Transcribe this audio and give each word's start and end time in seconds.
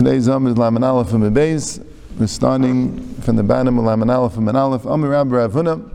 Today's 0.00 0.22
Zom 0.22 0.46
is 0.46 0.56
Laman 0.56 0.82
Aleph 0.82 1.12
and. 1.12 1.36
We're 2.18 2.26
starting 2.26 3.04
from 3.16 3.36
the 3.36 3.42
bottom 3.42 3.78
of 3.78 3.84
Laman 3.84 4.08
Aleph 4.08 4.38
and 4.38 4.48
Aleph. 4.56 4.86
Amir 4.86 5.10
Rabbi 5.10 5.30
Ravuna. 5.32 5.92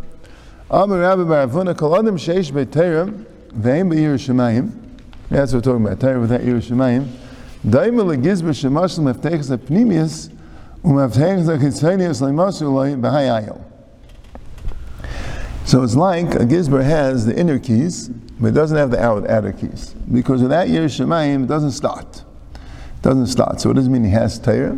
Rabbi 1.01 1.23
Ravuna. 1.23 1.75
Kol 1.75 1.97
Adam 1.97 2.15
Sheish 2.15 2.53
Be'Teira 2.53 3.07
Ve'im 3.57 3.89
Be'ir 3.89 4.13
Shemayim. 4.13 4.79
That's 5.31 5.53
what 5.53 5.65
we're 5.65 5.71
talking 5.73 5.87
about. 5.87 5.97
Teira 5.97 6.21
without 6.21 6.41
Ir 6.41 6.57
Shemayim. 6.57 7.07
Apnimius. 9.49 10.29
So 15.65 15.81
it's 15.81 15.95
like 15.95 16.35
a 16.35 16.45
gizber 16.45 16.83
has 16.83 17.25
the 17.25 17.35
inner 17.35 17.57
keys, 17.57 18.09
but 18.09 18.49
it 18.49 18.53
doesn't 18.53 18.77
have 18.77 18.91
the 18.91 19.03
outer, 19.03 19.51
keys. 19.51 19.95
Because 20.13 20.43
without 20.43 20.69
Yer 20.69 20.85
Shemayim, 20.85 21.45
it 21.45 21.47
doesn't 21.47 21.71
start 21.71 22.23
doesn't 23.05 23.27
start. 23.27 23.61
So 23.61 23.69
it 23.69 23.75
mean 23.91 24.03
he 24.03 24.09
has 24.09 24.39
Torah? 24.39 24.77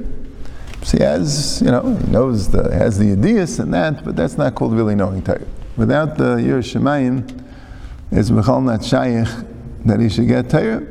So 0.84 0.98
he 0.98 1.04
has, 1.04 1.62
you 1.62 1.72
know, 1.72 1.96
he 1.96 2.12
knows 2.12 2.50
the, 2.52 2.74
has 2.74 3.00
the 3.00 3.14
ideas 3.14 3.58
and 3.60 3.74
that, 3.74 4.04
but 4.04 4.18
that's 4.18 4.38
not 4.38 4.54
called 4.54 4.74
really 4.74 4.96
knowing 4.96 5.24
Torah. 5.24 5.48
Without 5.78 6.18
the 6.18 6.36
Yer 6.36 6.58
it's 6.60 8.30
Bechal 8.30 8.64
not 8.64 8.84
Shaykh 8.84 9.28
that 9.86 10.00
he 10.02 10.10
should 10.10 10.28
get 10.28 10.50
Torah. 10.50 10.86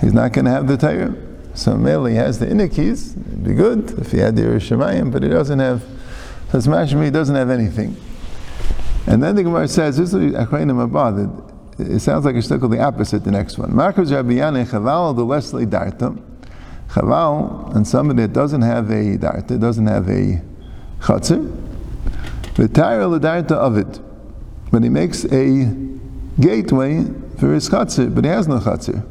He's 0.00 0.14
not 0.14 0.32
going 0.32 0.46
to 0.46 0.50
have 0.50 0.66
the 0.66 0.78
Torah. 0.78 1.14
So 1.54 1.76
merely 1.76 2.12
he 2.12 2.16
has 2.16 2.38
the 2.38 2.50
inner 2.50 2.68
keys. 2.68 3.14
It'd 3.14 3.44
be 3.44 3.54
good 3.54 3.90
if 3.98 4.12
he 4.12 4.18
had 4.18 4.34
the 4.34 4.42
Yer 4.42 5.04
but 5.10 5.22
he 5.22 5.28
doesn't 5.28 5.58
have, 5.58 5.82
so 6.50 6.58
it's 6.58 6.90
he 6.90 7.10
doesn't 7.10 7.34
have 7.36 7.50
anything. 7.50 7.96
And 9.06 9.22
then 9.22 9.36
the 9.36 9.42
Gemara 9.42 9.68
says, 9.68 9.98
this 9.98 10.14
is 10.14 10.32
Achrayim 10.32 10.82
Abad, 10.82 11.42
it 11.78 12.00
sounds 12.00 12.24
like 12.24 12.34
it's 12.34 12.46
still 12.46 12.66
the 12.66 12.80
opposite, 12.80 13.24
the 13.24 13.30
next 13.30 13.58
one. 13.58 13.74
Marcos 13.74 14.10
Rabbi 14.10 14.32
Yannai 14.32 14.66
Chaval 14.66 15.14
the 15.14 15.24
Leslie 15.24 15.66
Dartam. 15.66 16.22
Chaval, 16.88 17.74
and 17.74 17.86
somebody 17.86 18.22
that 18.22 18.32
doesn't 18.32 18.62
have 18.62 18.90
a 18.90 19.18
darta, 19.18 19.60
doesn't 19.60 19.86
have 19.86 20.08
a 20.08 20.42
chatzir, 21.00 21.54
v'tayr 22.54 23.10
l'darta 23.10 23.54
of 23.54 23.76
it, 23.76 24.00
but 24.70 24.82
he 24.82 24.88
makes 24.88 25.24
a 25.26 25.72
gateway 26.40 27.04
for 27.38 27.52
his 27.52 27.68
chatzir, 27.68 28.14
but 28.14 28.24
he 28.24 28.30
has 28.30 28.48
no 28.48 28.58
chatzir. 28.58 29.06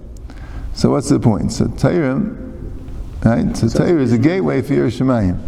So 0.75 0.91
what's 0.91 1.07
the 1.07 1.19
point? 1.19 1.53
So 1.53 1.65
Tayrim, 1.65 2.35
right? 3.23 3.55
So 3.55 3.67
Tayr 3.67 3.99
is 4.01 4.11
a 4.11 4.17
gateway 4.17 4.61
for 4.61 4.73
your 4.73 4.89
Shemayim. 4.89 5.39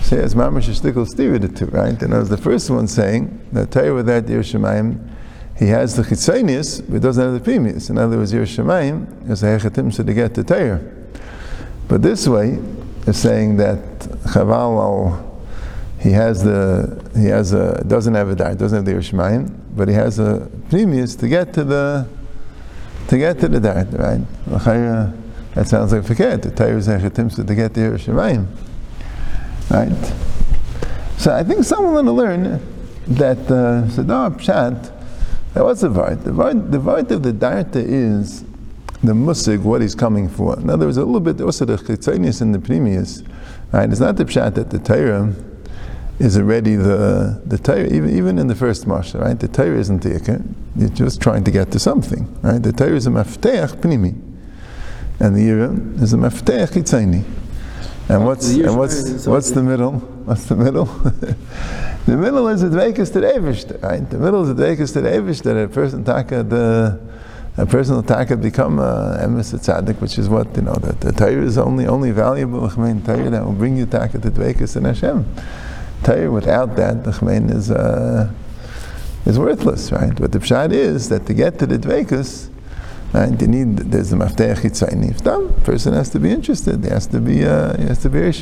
So 0.00 0.16
as 0.16 0.34
Mamash 0.34 0.68
Shtickle 0.80 1.06
steered 1.06 1.44
it 1.44 1.54
to, 1.56 1.66
right? 1.66 2.00
And 2.02 2.14
as 2.14 2.30
the 2.30 2.38
first 2.38 2.70
one 2.70 2.88
saying 2.88 3.38
that 3.52 3.68
Tayr 3.68 3.94
without 3.94 4.26
Yer 4.28 4.42
Shemayim, 4.42 5.10
he 5.58 5.66
has 5.66 5.94
the 5.94 6.02
chitzonius, 6.02 6.82
but 6.90 7.02
doesn't 7.02 7.22
have 7.22 7.44
the 7.44 7.50
premius. 7.50 7.90
In 7.90 7.98
other 7.98 8.16
words, 8.16 8.32
Yer 8.32 8.46
Shemayim 8.46 9.30
is 9.30 9.42
a 9.42 9.46
hechatim 9.46 9.92
so 9.92 10.02
to 10.02 10.14
get 10.14 10.34
the 10.34 10.42
Tayr. 10.42 11.01
But 11.88 12.02
this 12.02 12.26
way 12.26 12.58
is 13.06 13.18
saying 13.18 13.56
that 13.56 13.78
Chaval, 14.32 15.28
he 16.00 16.10
has 16.12 16.42
the 16.42 17.10
he 17.14 17.26
has 17.26 17.52
a 17.52 17.82
doesn't 17.84 18.14
have 18.14 18.28
a 18.28 18.34
dart, 18.34 18.58
doesn't 18.58 18.76
have 18.76 18.84
the 18.84 18.92
Yiras 18.92 19.12
Shamayim, 19.12 19.54
but 19.76 19.88
he 19.88 19.94
has 19.94 20.18
a 20.18 20.50
previous 20.70 21.14
to 21.16 21.28
get 21.28 21.52
to 21.54 21.64
the 21.64 22.08
to 23.08 23.18
get 23.18 23.38
to 23.40 23.48
the 23.48 23.60
dart, 23.60 23.88
right? 23.92 24.20
That 25.54 25.68
sounds 25.68 25.92
like 25.92 26.04
forget 26.04 26.42
the 26.42 26.50
Torah 26.50 26.76
is 26.76 26.86
to 26.86 27.54
get 27.54 27.74
the 27.74 27.80
Yiras 27.80 28.06
Shamayim, 28.06 28.46
right? 29.70 30.12
So 31.18 31.32
I 31.32 31.44
think 31.44 31.64
someone 31.64 31.94
want 31.94 32.06
to 32.06 32.12
learn 32.12 32.42
that 33.06 33.38
uh, 33.38 33.86
Sadar 33.86 34.36
Pshat. 34.38 34.90
That 35.54 35.64
was 35.64 35.82
the 35.82 35.88
vart. 35.88 36.24
The 36.24 36.30
vart, 36.30 36.72
the 36.72 36.78
vart 36.78 37.10
of 37.10 37.22
the 37.22 37.32
darta 37.32 37.76
is 37.76 38.44
the 39.02 39.12
musig, 39.12 39.62
what 39.62 39.82
he's 39.82 39.94
coming 39.94 40.28
for. 40.28 40.58
In 40.58 40.70
other 40.70 40.86
words, 40.86 40.96
a 40.96 41.04
little 41.04 41.20
bit 41.20 41.40
also 41.40 41.64
the 41.64 41.76
chitzonius 41.76 42.40
and 42.40 42.54
the 42.54 42.58
previous. 42.58 43.22
Right? 43.72 43.90
It's 43.90 44.00
not 44.00 44.16
the 44.16 44.24
pshat 44.24 44.54
that 44.54 44.70
the 44.70 44.78
Torah 44.78 45.34
is 46.18 46.38
already 46.38 46.76
the 46.76 47.42
the 47.44 47.58
Torah, 47.58 47.86
even, 47.86 48.16
even 48.16 48.38
in 48.38 48.46
the 48.46 48.54
first 48.54 48.86
marsha, 48.86 49.20
right? 49.20 49.38
The 49.38 49.48
Torah 49.48 49.78
isn't 49.78 50.02
the 50.02 50.10
ikar. 50.10 50.54
You're 50.76 50.88
just 50.90 51.20
trying 51.20 51.44
to 51.44 51.50
get 51.50 51.72
to 51.72 51.78
something, 51.78 52.32
right? 52.42 52.62
The 52.62 52.72
Torah 52.72 52.94
is 52.94 53.06
a 53.06 53.10
mafteach 53.10 53.80
pnimi, 53.80 54.14
and 55.18 55.36
the 55.36 55.40
Yira 55.40 56.00
is 56.00 56.12
a 56.12 56.16
mafteach 56.16 56.68
chitzoni. 56.68 57.24
And 58.08 58.24
what's 58.24 58.50
and 58.50 58.76
what's 58.76 59.26
what's 59.26 59.50
the 59.50 59.62
middle? 59.62 59.92
What's 60.24 60.44
the 60.44 60.56
middle? 60.56 60.84
the 62.06 62.16
middle 62.16 62.46
is 62.48 62.60
the 62.60 62.68
dvekas 62.68 63.12
to 63.14 63.20
the 63.20 63.78
right? 63.82 64.08
The 64.08 64.18
middle 64.18 64.42
is 64.42 64.54
the 64.54 64.62
dvekas 64.62 64.92
to 64.92 65.00
the 65.00 65.50
that 65.50 65.56
a 65.56 65.68
person 65.68 66.04
taka 66.04 66.42
the 66.42 67.00
a 67.56 67.66
person 67.66 67.96
will 67.96 68.02
taka 68.02 68.36
become 68.36 68.78
a 68.78 69.18
emes 69.22 69.52
tzaddik, 69.52 70.00
which 70.00 70.18
is 70.18 70.28
what 70.28 70.56
you 70.56 70.62
know 70.62 70.74
that 70.74 71.00
the 71.00 71.12
Torah 71.12 71.44
is 71.44 71.58
only 71.58 71.86
only 71.86 72.10
valuable 72.10 72.68
chmein 72.68 73.04
Torah 73.04 73.28
that 73.28 73.44
will 73.44 73.52
bring 73.52 73.76
you 73.76 73.84
taka 73.84 74.18
to 74.18 74.30
dveikus 74.30 74.76
and 74.76 74.86
Hashem. 74.86 75.26
Torah 76.02 76.30
without 76.30 76.76
that 76.76 77.04
the 77.04 77.10
chmein 77.10 77.54
is 77.54 77.70
uh, 77.70 78.32
is 79.26 79.38
worthless, 79.38 79.92
right? 79.92 80.14
But 80.14 80.32
the 80.32 80.38
pshat 80.38 80.72
is 80.72 81.10
that 81.10 81.26
to 81.26 81.34
get 81.34 81.58
to 81.58 81.66
the 81.66 81.78
dveikus, 81.78 82.48
right, 83.12 83.38
you 83.38 83.46
need 83.46 83.76
there's 83.76 84.12
a 84.12 84.16
maftech 84.16 84.56
chitzayni. 84.56 85.10
If 85.10 85.64
person 85.64 85.92
has 85.92 86.08
to 86.10 86.18
be 86.18 86.30
interested, 86.30 86.82
he 86.82 86.90
has 86.90 87.06
to 87.08 87.20
be 87.20 87.44
uh, 87.44 87.76
he 87.76 87.84
has 87.84 87.98
to 87.98 88.08
be 88.08 88.20
a 88.20 88.32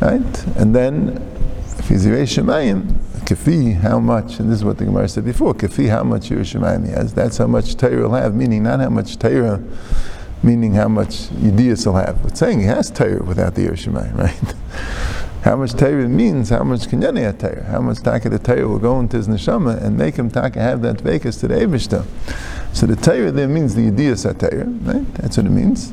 right? 0.00 0.46
And 0.56 0.74
then 0.74 1.39
if 1.80 1.88
he's 1.88 2.04
a 2.04 2.10
shemayim, 2.10 2.92
Kafi, 3.24 3.74
how 3.74 3.98
much, 3.98 4.38
and 4.38 4.50
this 4.50 4.58
is 4.58 4.64
what 4.64 4.76
the 4.76 4.84
Gemara 4.84 5.08
said 5.08 5.24
before, 5.24 5.54
Kafi, 5.54 5.88
how 5.88 6.04
much 6.04 6.28
Yiras 6.28 6.54
Shamayim 6.54 6.86
he 6.86 6.92
has. 6.92 7.14
That's 7.14 7.38
how 7.38 7.46
much 7.46 7.76
Torah 7.76 8.02
will 8.02 8.14
have, 8.14 8.34
meaning 8.34 8.64
not 8.64 8.80
how 8.80 8.90
much 8.90 9.18
Torah, 9.18 9.62
meaning 10.42 10.74
how 10.74 10.88
much 10.88 11.28
Yediyas 11.30 11.86
will 11.86 11.94
have. 11.94 12.22
But 12.22 12.36
saying 12.36 12.60
he 12.60 12.66
has 12.66 12.90
Torah 12.90 13.22
without 13.22 13.54
the 13.54 13.66
Yiras 13.66 13.86
Shamayim, 13.86 14.18
right? 14.18 14.54
how 15.42 15.56
much 15.56 15.72
Torah 15.72 16.06
means 16.06 16.50
how 16.50 16.62
much 16.64 16.80
Kenyani 16.80 17.38
Torah, 17.38 17.64
how 17.64 17.80
much 17.80 18.02
Taka 18.02 18.28
the 18.28 18.38
Torah 18.38 18.68
will 18.68 18.78
go 18.78 19.00
into 19.00 19.16
his 19.16 19.26
neshama 19.26 19.82
and 19.82 19.96
make 19.96 20.16
him 20.16 20.30
Taka 20.30 20.60
have 20.60 20.82
that 20.82 20.98
Vekas 20.98 21.40
to 21.40 21.48
the 21.48 21.54
Evishta. 21.54 22.04
So 22.74 22.86
the 22.86 22.96
Torah 22.96 23.30
there 23.30 23.48
means 23.48 23.74
the 23.74 23.90
Yediyas 23.90 24.38
Torah, 24.38 24.64
right? 24.64 25.14
That's 25.14 25.38
what 25.38 25.46
it 25.46 25.50
means. 25.50 25.92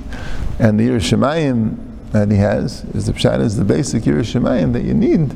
And 0.60 0.78
the 0.80 0.90
Yiras 0.90 1.10
Shamayim 1.16 1.78
that 2.12 2.30
he 2.32 2.38
has 2.38 2.84
is 2.96 3.06
the 3.06 3.14
Pshat 3.14 3.40
is 3.40 3.58
the 3.58 3.64
basic 3.64 4.04
Yiras 4.04 4.34
Shamayim 4.34 4.74
that 4.74 4.84
you 4.84 4.94
need 4.94 5.36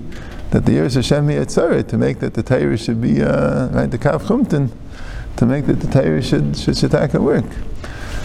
that 0.52 0.66
the 0.66 0.74
Yerush 0.74 0.96
Hashem 0.96 1.28
Yetzirah 1.28 1.88
to 1.88 1.98
make 1.98 2.20
that 2.20 2.34
the 2.34 2.44
Torah 2.44 2.78
should 2.78 3.02
be 3.02 3.22
uh, 3.22 3.70
right 3.70 3.90
the 3.90 3.98
Kav 3.98 4.22
Chumtin 4.22 4.70
to 5.38 5.46
make 5.46 5.66
that 5.66 5.80
the 5.80 5.88
Torah 5.88 6.22
should 6.22 6.56
should 6.58 6.76
Shataka 6.76 7.20
work. 7.22 7.46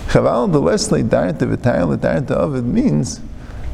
Chaval 0.09 0.51
the 0.51 0.61
Leslie 0.61 1.03
V'Tayel 1.03 1.97
Darta 1.97 2.33
of 2.33 2.55
it 2.55 2.63
means 2.63 3.21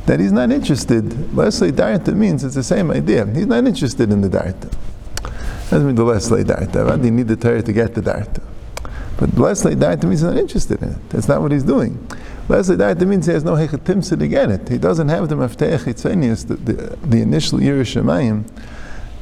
that 0.06 0.20
he's 0.20 0.32
not 0.32 0.50
interested. 0.50 1.34
Leslie 1.34 1.72
Darta 1.72 2.14
means 2.14 2.44
it's 2.44 2.54
the 2.54 2.62
same 2.62 2.90
idea. 2.90 3.26
He's 3.26 3.46
not 3.46 3.66
interested 3.66 4.10
in 4.10 4.20
the 4.20 4.28
Darta. 4.28 4.72
Doesn't 5.70 5.86
mean 5.86 5.94
the 5.94 6.04
Leslie 6.04 6.44
Darta. 6.44 6.86
Right? 6.88 7.02
You 7.02 7.10
need 7.10 7.28
the 7.28 7.36
Torah 7.36 7.62
to 7.62 7.72
get 7.72 7.94
the 7.94 8.00
Darta. 8.00 8.42
But 9.18 9.34
Leslie 9.38 9.76
Darta 9.76 10.04
means 10.04 10.20
he's 10.20 10.24
not 10.24 10.36
interested 10.36 10.82
in 10.82 10.90
it. 10.90 11.10
That's 11.10 11.28
not 11.28 11.40
what 11.40 11.52
he's 11.52 11.62
doing. 11.62 12.06
Leslie 12.48 12.76
that 12.76 13.00
means 13.00 13.26
he 13.26 13.32
has 13.32 13.44
no 13.44 13.54
hechatimsa 13.54 14.18
to 14.18 14.28
get 14.28 14.50
it. 14.50 14.68
He 14.68 14.78
doesn't 14.78 15.08
have 15.08 15.28
the 15.28 15.36
mafteach 15.36 15.84
hitzenius, 15.84 16.48
the, 16.48 16.56
the, 16.56 16.96
the 17.06 17.22
initial 17.22 17.58
Yiras 17.58 17.94
Shamayim, 17.94 18.44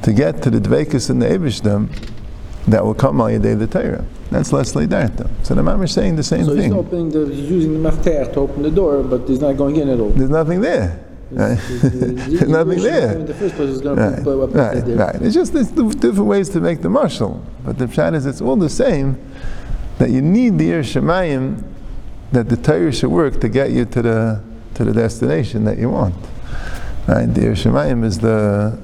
to 0.03 0.13
get 0.13 0.41
to 0.43 0.49
the 0.49 0.59
dvekas 0.59 1.09
and 1.09 1.21
the 1.21 1.27
Ebishdam 1.27 1.89
that 2.67 2.83
will 2.83 2.93
come 2.93 3.19
al 3.21 3.27
yedei 3.27 3.57
the 3.57 3.67
Torah. 3.67 4.05
That's 4.29 4.53
Leslie 4.53 4.87
Darta. 4.87 5.29
So 5.43 5.55
the 5.55 5.61
Mamish 5.61 5.85
is 5.85 5.93
saying 5.93 6.15
the 6.15 6.23
same 6.23 6.45
so 6.45 6.55
thing. 6.55 6.71
So 6.71 6.77
he's 6.77 6.85
opening 6.85 7.09
the, 7.09 7.25
he's 7.33 7.49
using 7.49 7.81
the 7.83 7.91
mafteach 7.91 8.33
to 8.33 8.39
open 8.39 8.63
the 8.63 8.71
door, 8.71 9.03
but 9.03 9.27
he's 9.27 9.41
not 9.41 9.57
going 9.57 9.75
in 9.75 9.89
at 9.89 9.99
all. 9.99 10.09
There's 10.09 10.29
nothing 10.29 10.61
there. 10.61 11.05
Right. 11.31 11.57
There's 11.81 12.47
nothing 12.47 12.81
there. 12.81 13.17
In 13.17 13.25
the 13.25 13.33
first 13.33 13.55
place, 13.55 13.69
is 13.69 13.81
going 13.81 13.97
to 13.97 14.03
right. 14.03 14.23
put 14.23 14.49
right. 14.51 14.85
There. 14.85 14.97
right. 14.97 15.15
It's 15.21 15.33
just 15.33 15.53
there's 15.53 15.71
different 15.71 16.25
ways 16.25 16.49
to 16.49 16.59
make 16.59 16.81
the 16.81 16.89
marshal, 16.89 17.41
but 17.63 17.77
the 17.77 17.85
pshat 17.85 18.15
is 18.15 18.25
it's 18.25 18.41
all 18.41 18.57
the 18.57 18.69
same. 18.69 19.17
That 19.97 20.09
you 20.09 20.21
need 20.21 20.57
the 20.57 20.71
Yiras 20.71 20.99
Shamayim 20.99 21.70
that 22.31 22.49
the 22.49 22.57
Torah 22.57 22.91
should 22.91 23.11
work 23.11 23.39
to 23.41 23.49
get 23.49 23.71
you 23.71 23.85
to 23.85 24.01
the 24.01 24.43
to 24.75 24.85
the 24.85 24.93
destination 24.93 25.65
that 25.65 25.77
you 25.77 25.89
want. 25.89 26.15
Right? 27.07 27.25
The 27.25 27.41
Yiras 27.41 27.63
Shamayim 27.63 28.03
is 28.05 28.19
the 28.19 28.79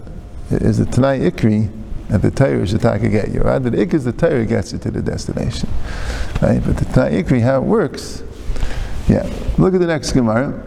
is 0.49 0.77
the 0.77 0.85
Tanai 0.85 1.19
Ikri 1.31 1.71
that 2.09 2.21
the 2.21 2.31
Torah 2.31 2.67
should 2.67 2.81
get 2.81 3.31
you. 3.31 3.41
Right? 3.41 3.59
The 3.59 3.79
Ik 3.79 3.93
is 3.93 4.05
the 4.05 4.11
Torah 4.11 4.45
gets 4.45 4.73
you 4.73 4.79
to 4.79 4.91
the 4.91 5.01
destination. 5.01 5.69
Right? 6.41 6.61
But 6.63 6.77
the 6.77 6.85
Tanai 6.85 7.23
Ikri, 7.23 7.41
how 7.41 7.61
it 7.61 7.65
works, 7.65 8.23
yeah. 9.07 9.23
Look 9.57 9.73
at 9.73 9.79
the 9.79 9.87
next 9.87 10.11
Gemara. 10.11 10.63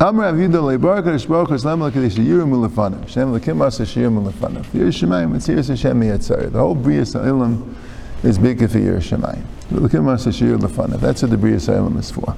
Amr 0.00 0.32
Avidah 0.32 0.78
Leibar 0.78 1.02
Kadosh 1.02 1.28
Baruch 1.28 1.50
Hashem 1.50 1.78
Lekadosh 1.78 2.16
Yirim 2.16 2.50
Ulefanim 2.50 3.00
Hashem 3.02 3.60
Asa 3.60 3.82
Shirim 3.82 4.18
Ulefanim 4.18 4.62
Yerushalayim 4.72 5.36
It's 5.36 5.68
Hashem 5.68 6.00
Yetzar 6.00 6.50
The 6.50 6.58
whole 6.58 6.74
Bria 6.74 7.02
Sa'ilim 7.02 7.74
is 8.22 8.38
bigger 8.38 8.66
for 8.66 8.78
Yiras 8.78 9.14
Shamayim. 9.14 9.44
Look 9.70 9.94
at 9.94 10.00
Masashir 10.00 10.58
Lefana. 10.58 10.98
That's 10.98 11.22
what 11.22 11.30
the 11.30 11.36
Bria 11.36 11.60
Salem 11.60 11.96
is 11.96 12.10
for. 12.10 12.36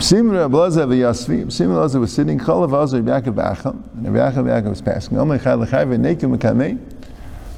Simon 0.00 0.32
Reb 0.32 0.50
v'Yasvi. 0.50 1.52
Simon 1.52 1.76
Laza 1.76 2.00
was 2.00 2.12
sitting. 2.12 2.38
Chol 2.38 2.64
of 2.64 2.72
Azar 2.72 3.00
Yaakov 3.00 3.34
Acham. 3.34 3.82
And 3.96 4.06
Yaakov 4.06 4.46
Yaakov 4.46 4.70
was 4.70 4.80
passing. 4.80 5.18
Omei 5.18 5.42
Chad 5.42 5.58
Lechai 5.58 5.86
v'Nekim 5.86 6.34
Mekamei. 6.34 6.78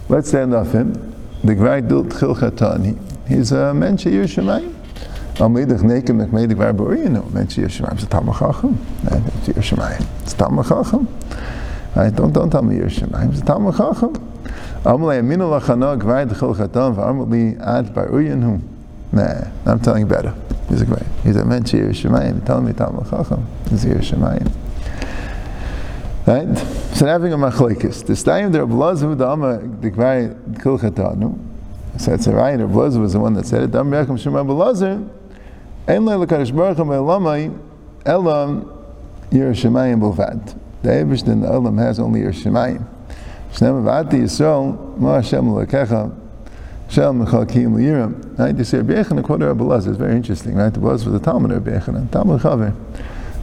Let's 0.08 0.28
stand 0.28 0.54
off 0.54 0.72
him. 0.72 1.14
The 1.44 1.54
Gvai 1.54 1.88
Dult 1.88 2.10
Chil 2.18 2.34
Chatani. 2.34 2.98
He's 3.28 3.52
a 3.52 3.72
mensch 3.72 4.04
Yiras 4.06 4.34
Shamayim. 4.34 4.74
Amidach 5.34 5.82
Nekem 5.82 6.26
Mekmedig 6.26 6.56
Var 6.56 6.72
Borino. 6.72 7.22
Mensch 7.32 7.56
Yir 7.56 7.68
Shemayim. 7.68 7.94
It's 7.94 8.02
a 8.02 8.06
Talmud 8.06 8.34
Chacham. 8.36 8.76
It's 9.04 9.48
Shemayim. 9.70 10.04
A 10.26 10.36
Talmud 10.36 10.66
Chacham. 10.66 11.06
Don't, 12.16 12.50
tell 12.50 12.62
me 12.62 12.76
Yir 12.76 12.86
It's 12.86 13.00
a 13.00 13.44
Talmud 13.44 13.76
Chacham. 13.76 14.23
Nah, 14.86 14.92
I'm 19.64 19.80
telling 19.80 20.06
better. 20.06 20.34
He's 20.68 20.82
a 20.82 20.84
great. 20.84 21.02
He's 21.22 21.36
a 21.36 21.44
Mensch. 21.44 21.72
You're 21.72 21.92
telling 21.92 22.66
me 22.66 22.72
Talmud 22.74 23.08
Chacham. 23.08 23.46
He's 23.70 23.84
Yir 23.84 23.96
Shemayim. 23.96 24.52
Right? 26.26 26.58
So 26.94 27.06
having 27.06 27.32
a 27.32 27.36
machlekes. 27.38 28.04
The 28.04 28.12
stayim 28.12 28.52
there 28.52 28.66
the 29.14 29.26
ama 29.26 29.58
the 29.80 29.90
gvar 29.90 30.62
kol 30.62 30.78
chatanu. 30.78 31.38
So 31.98 32.12
it's 32.12 32.26
a 32.26 32.32
right. 32.32 32.58
Rav 32.58 32.70
Elazar 32.70 33.00
was 33.00 33.12
the 33.14 33.20
one 33.20 33.32
that 33.34 33.46
said 33.46 33.62
it. 33.62 33.70
Dam 33.70 33.90
yakum 33.90 34.18
shema 34.18 34.42
blazer. 34.42 35.08
Ein 35.88 36.04
le 36.04 36.26
lekadosh 36.26 36.54
baruch 36.54 36.76
hu 36.76 36.84
me'lamai 36.84 37.58
elam 38.04 38.70
yer 39.30 39.54
shemayim 39.54 40.00
b'lvad. 40.00 40.58
The 40.82 40.90
Eibush 40.90 41.26
in 41.26 41.40
the 41.40 41.48
Olam 41.48 41.78
has 41.78 41.98
only 41.98 42.20
yer 42.20 42.32
shemayim. 43.54 43.82
Shnem 43.82 43.84
v'ati 43.84 44.22
Yisrael 44.22 44.98
ma 44.98 45.14
Hashem 45.14 45.44
lekecha 45.44 46.14
shel 46.88 47.14
mechakim 47.14 47.72
liyiram. 47.72 48.38
Right? 48.38 48.56
You 48.56 48.64
say 48.64 48.78
Rabbi 48.78 48.94
Yechon 48.94 49.22
quoted 49.24 49.46
Rabbi 49.46 49.64
Elazar. 49.64 49.88
It's 49.88 49.98
very 49.98 50.16
interesting. 50.16 50.54
Right? 50.56 50.72
The 50.72 50.80
Elazar 50.80 50.92
was 50.92 51.04
the 51.04 51.18
Talmud 51.20 51.50
Rabbi 51.52 51.70
Yechon. 51.70 52.10
Talmud 52.10 52.40
Chaver. 52.40 52.74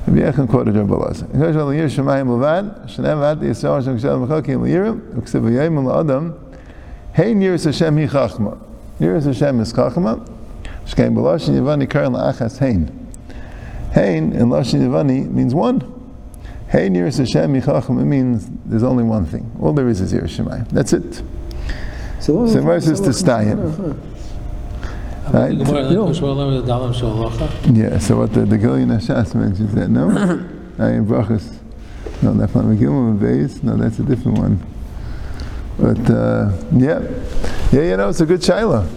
Rabbi 0.08 0.19
Yechon 0.19 0.50
quoted 0.50 0.75
Rabbi 0.75 0.94
Elazar. 0.94 1.31
Because 1.31 1.56
only 1.56 1.78
yer 1.78 1.88
shemayim 1.88 2.28
b'lvad. 2.28 2.90
Shnem 2.90 3.19
v'ati 3.19 3.44
Yisrael 3.44 4.00
shel 4.00 4.19
mechakim 4.19 4.62
liyiram. 4.62 5.00
Uksiv 5.13 5.42
v'yayim 5.42 5.84
l'adam. 5.84 6.38
Hey, 7.14 7.34
Yiras 7.34 7.66
Hashem 7.66 7.98
hi 7.98 8.06
chachma. 8.06 8.57
Yiras 9.00 9.25
Hashem 9.25 9.60
is 9.60 9.74
chachma. 9.74 10.28
Shkein 10.86 11.14
b'loshin 11.14 11.56
yivani 11.56 11.90
karan 11.90 12.14
la'achas 12.14 12.57
hein. 12.60 12.90
Hein 13.94 14.34
in 14.34 14.50
loshin 14.50 14.81
yivani 14.81 15.30
means 15.30 15.54
one. 15.54 16.00
Hey, 16.71 16.89
Yiras 16.89 17.18
Hashem 17.18 17.59
hi 17.59 17.79
it 17.79 18.06
means 18.06 18.47
there's 18.63 18.83
only 18.83 19.03
one 19.03 19.25
thing. 19.25 19.51
All 19.59 19.73
there 19.73 19.89
is 19.89 20.00
is 20.00 20.13
Yiras 20.13 20.69
That's 20.69 20.94
it. 20.94 21.21
So 22.21 22.33
what 22.35 22.50
So 22.50 22.62
versus 22.62 23.01
to 23.01 23.09
Stayim. 23.09 23.97
Right? 25.33 25.51
Yeah, 27.75 27.97
so 28.00 28.19
what 28.19 28.33
the, 28.33 28.45
the 28.45 28.57
Gilyon 28.57 28.88
Hashas 28.88 29.35
mentions 29.35 29.75
that, 29.75 29.89
no? 29.89 30.07
Ayin 30.77 31.06
Brachas. 31.06 31.57
No, 32.23 32.33
that's 32.35 32.56
not 32.56 32.63
Megillah 32.63 33.19
Beis. 33.19 33.62
No, 33.63 33.75
that's 33.75 34.00
a 34.00 34.03
different 34.03 34.38
one. 34.38 34.65
But, 35.77 36.09
uh, 36.09 36.53
yeah. 36.71 37.01
Yeah, 37.73 37.81
you 37.81 37.97
know, 37.97 38.07
it's 38.07 38.21
a 38.21 38.25
good 38.25 38.39
shaila. 38.39 38.89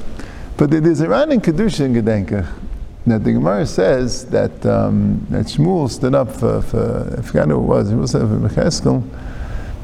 But 0.56 0.70
there's 0.70 1.00
a 1.00 1.08
Ran 1.08 1.32
in 1.32 1.40
Kiddushin 1.40 1.86
in 1.86 1.94
Gedenkach 1.94 2.63
that 3.06 3.22
the 3.22 3.32
Gemara 3.32 3.66
says 3.66 4.26
that, 4.26 4.64
um, 4.64 5.26
that 5.30 5.46
Shmuel 5.46 5.90
stood 5.90 6.14
up 6.14 6.30
for, 6.30 6.62
for, 6.62 7.16
I 7.18 7.22
forgot 7.22 7.48
who 7.48 7.56
it 7.56 7.62
was, 7.62 7.92
Shmuel 7.92 8.08
said 8.08 8.22
for 8.22 8.48
Mecheskel. 8.48 9.02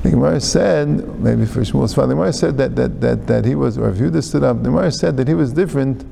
The 0.02 0.10
Gemara 0.10 0.40
said, 0.40 1.20
maybe 1.20 1.44
for 1.44 1.60
Shmuel's 1.60 1.94
father, 1.94 2.08
the 2.08 2.14
Gemara 2.14 2.32
said 2.32 2.56
that, 2.56 2.74
that, 2.76 3.00
that, 3.02 3.26
that 3.26 3.44
he 3.44 3.54
was, 3.54 3.76
or 3.76 3.90
if 3.90 3.96
Yehuda 3.96 4.24
stood 4.24 4.42
up, 4.42 4.58
the 4.58 4.70
Gemara 4.70 4.90
said 4.90 5.18
that 5.18 5.28
he 5.28 5.34
was 5.34 5.52
different 5.52 6.06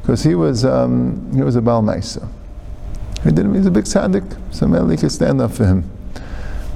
because 0.00 0.22
he 0.22 0.36
was, 0.36 0.64
um, 0.64 1.32
he 1.34 1.42
was 1.42 1.56
a 1.56 1.60
Baal 1.60 1.82
Maisa. 1.82 2.28
He 3.24 3.30
didn't, 3.30 3.54
he's 3.54 3.66
a 3.66 3.70
big 3.70 3.84
tzaddik, 3.84 4.54
so 4.54 4.66
Meli 4.66 4.96
could 4.96 5.10
stand 5.10 5.40
up 5.40 5.52
for 5.52 5.66
him. 5.66 5.90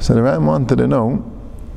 So 0.01 0.15
the 0.15 0.23
Ram 0.23 0.47
wanted 0.47 0.79
to 0.79 0.89
know, 0.89 1.17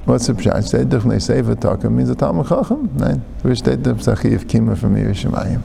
what's 0.05 0.25
the 0.25 0.33
pshat? 0.33 0.63
State 0.63 0.89
differently, 0.89 1.19
Sefer 1.19 1.55
Taka 1.55 1.89
means 1.89 2.09
a 2.09 2.15
Talmud 2.15 2.47
Chacham, 2.47 2.89
right? 2.97 3.17
Which 3.43 3.59
state 3.59 3.83
the 3.83 3.93
Psachi 3.93 4.33
of 4.33 4.45
Kima 4.45 4.75
from 4.77 4.95
Yir 4.95 5.11
Shemayim. 5.11 5.61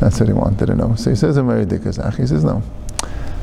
That's 0.00 0.18
what 0.18 0.28
he 0.28 0.32
wanted 0.32 0.66
to 0.66 0.74
know. 0.74 0.94
So 0.96 1.10
he 1.10 1.16
says, 1.16 1.36
I'm. 1.36 1.48
He 1.48 2.26
says, 2.26 2.42
no. 2.42 2.62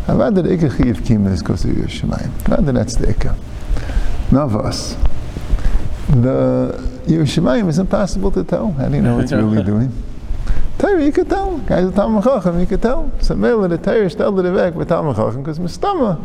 The 0.08 0.14
Ikka 0.14 0.76
Chiv 0.76 0.98
Kima 1.02 1.32
is 1.32 1.44
because 1.44 1.64
of 1.66 1.72
Yir 1.72 1.86
Shemayim. 1.86 2.48
Rather 2.48 2.72
that's 2.72 2.96
the. 2.96 3.36
Not 4.32 4.50
of. 4.50 4.96
The 6.10 6.74
Yir 7.06 7.24
Shemayim 7.24 7.68
is 7.70 7.78
impossible 7.78 8.32
to 8.32 8.44
tell. 8.44 8.72
How 8.72 8.90
do 8.90 8.96
you 8.96 9.02
know 9.02 9.16
what 9.16 9.26
it's 9.26 9.34
really 9.34 9.64
doing? 9.72 9.92
Torah, 10.80 11.04
you 11.04 11.12
could 11.12 11.30
tell. 11.30 11.58
Guys, 11.60 11.92
Talmud 11.94 12.24
Chacham, 12.24 12.60
you 12.60 12.66
could 12.66 12.82
tell. 12.82 13.12
So 13.20 13.36
Mele, 13.36 13.68
the 13.68 13.78
Torah 13.78 14.10
stelled 14.10 14.40
it 14.40 14.56
back 14.56 14.76
with 14.76 14.90
Talmud 14.90 15.16
Chacham 15.16 15.42
because 15.44 15.60
Mistama. 15.60 16.24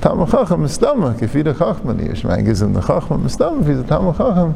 Talmud 0.00 0.30
Chacham, 0.30 0.62
Mistama. 0.62 1.20
If 1.20 1.32
he's 1.32 1.40
a 1.40 1.52
the 1.52 1.54
Yishmael 1.54 2.44
gives 2.44 2.62
him 2.62 2.72
the 2.72 2.80
Chacham, 2.80 3.24
Mistama. 3.24 3.62
If 3.62 3.66
he's 3.66 3.80
a 3.80 3.84
Talmud 3.84 4.16
Chacham, 4.16 4.54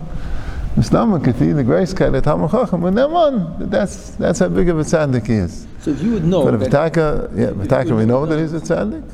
If 0.75 0.89
the 0.91 1.63
grace 1.65 1.93
guy, 1.93 2.09
the 2.09 2.21
Talmud 2.21 2.51
Chacham, 2.51 2.81
with 2.81 2.95
them 2.95 3.15
on, 3.15 3.69
that's, 3.69 4.11
that's 4.13 4.39
how 4.39 4.49
big 4.49 4.69
of 4.71 4.79
a 4.79 4.83
tzaddik 4.83 5.27
he 5.27 5.35
is. 5.35 5.67
So 5.81 5.91
if 5.91 6.03
you 6.03 6.13
would 6.13 6.25
know 6.25 6.45
But 6.45 6.55
if 6.55 6.61
that 6.61 6.71
Taka, 6.71 7.31
yeah, 7.35 7.51
but 7.51 7.69
Taka, 7.69 7.95
we 7.95 8.07
know 8.07 8.25
that 8.25 8.39
he's 8.39 8.55
a 8.55 8.61
tzaddik. 8.61 9.09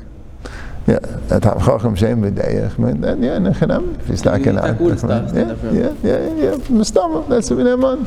Yeah, 0.86 0.98
a 1.30 1.40
Talmud 1.40 1.64
Chacham 1.64 1.96
Shem 1.96 2.22
B'dayach, 2.22 3.00
then 3.00 3.22
yeah, 3.22 3.38
Nechanam, 3.38 3.98
if 4.00 4.06
he's 4.06 4.22
Taka 4.22 4.76
would 4.80 4.98
stand 4.98 5.36
yeah, 5.36 5.42
up 5.42 5.58
for 5.58 5.68
him. 5.68 5.76
yeah, 5.76 5.94
yeah, 6.02 6.28
yeah, 6.28 6.50
yeah, 6.50 7.22
that's 7.28 7.50
what 7.50 7.56
we 7.58 7.64
have 7.64 7.84
on. 7.84 8.06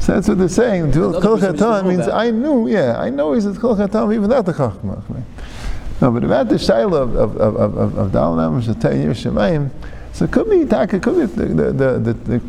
So 0.00 0.12
that's 0.14 0.28
what 0.28 0.38
they're 0.38 0.48
saying. 0.48 0.92
Kol 0.92 1.38
Chatan 1.38 1.86
means. 1.86 2.06
I 2.08 2.30
knew, 2.30 2.68
yeah, 2.68 2.98
I 2.98 3.10
know 3.10 3.32
he's 3.32 3.46
a 3.46 3.54
Kol 3.54 3.76
Chatan 3.76 4.10
even 4.10 4.22
without 4.22 4.44
the 4.44 4.52
Chachma. 4.52 5.02
No, 6.00 6.10
but 6.10 6.24
about 6.24 6.48
the 6.48 6.56
Shaila 6.56 7.00
of, 7.00 7.16
of, 7.16 7.36
of, 7.36 7.76
of, 7.76 7.98
of, 7.98 8.12
Dal 8.12 8.34
Nam 8.34 8.60
Shatay 8.60 9.02
Yir 9.02 9.12
Shemayim, 9.12 9.70
so 10.12 10.26
it 10.26 10.32
could 10.32 10.50
be, 10.50 10.66
Taka, 10.66 11.00
could 11.00 11.14
be 11.16 11.24
the, 11.26 11.46
the, 11.46 11.72
the, 11.72 11.98
the, 11.98 12.12
the 12.12 12.42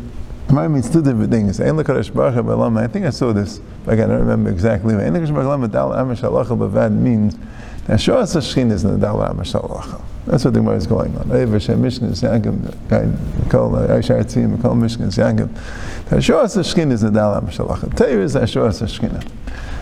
Gemara 0.48 0.68
means 0.70 0.90
two 0.90 1.02
different 1.02 1.30
things. 1.30 1.60
I 1.60 1.66
think 1.66 3.04
I 3.04 3.10
saw 3.10 3.32
this, 3.34 3.60
but 3.84 3.92
I 3.92 3.96
don't 4.06 4.18
remember 4.18 4.48
exactly. 4.48 4.94
Means 4.94 5.28
that 7.86 8.00
Shoas 8.00 8.34
Hashchin 8.34 8.72
is 8.72 8.82
in 8.82 8.92
the 8.92 8.98
dal 8.98 9.22
am 9.22 9.36
shalacha. 9.40 10.00
That's 10.26 10.46
what 10.46 10.54
the 10.54 10.60
Gemara 10.60 10.76
is 10.76 10.86
going 10.86 11.14
on. 11.18 11.30
Ever 11.32 11.60
Shem 11.60 11.82
Mishkan 11.82 12.10
Yankim, 12.12 13.50
Kol 13.50 13.76
uh, 13.76 13.88
Aishar 13.88 14.24
Tzim, 14.24 14.60
Kol 14.62 14.74
Mishkan 14.74 15.08
Yankim. 15.08 15.52
That 16.08 16.20
Shoas 16.20 16.56
Hashchin 16.56 16.92
is 16.92 17.02
the 17.02 17.10
dal 17.10 17.34
am 17.34 17.48
shalacha. 17.48 17.94
Teir 17.94 18.22
is 18.22 18.34
Shoas 18.34 18.80
Hashchin. 18.80 19.22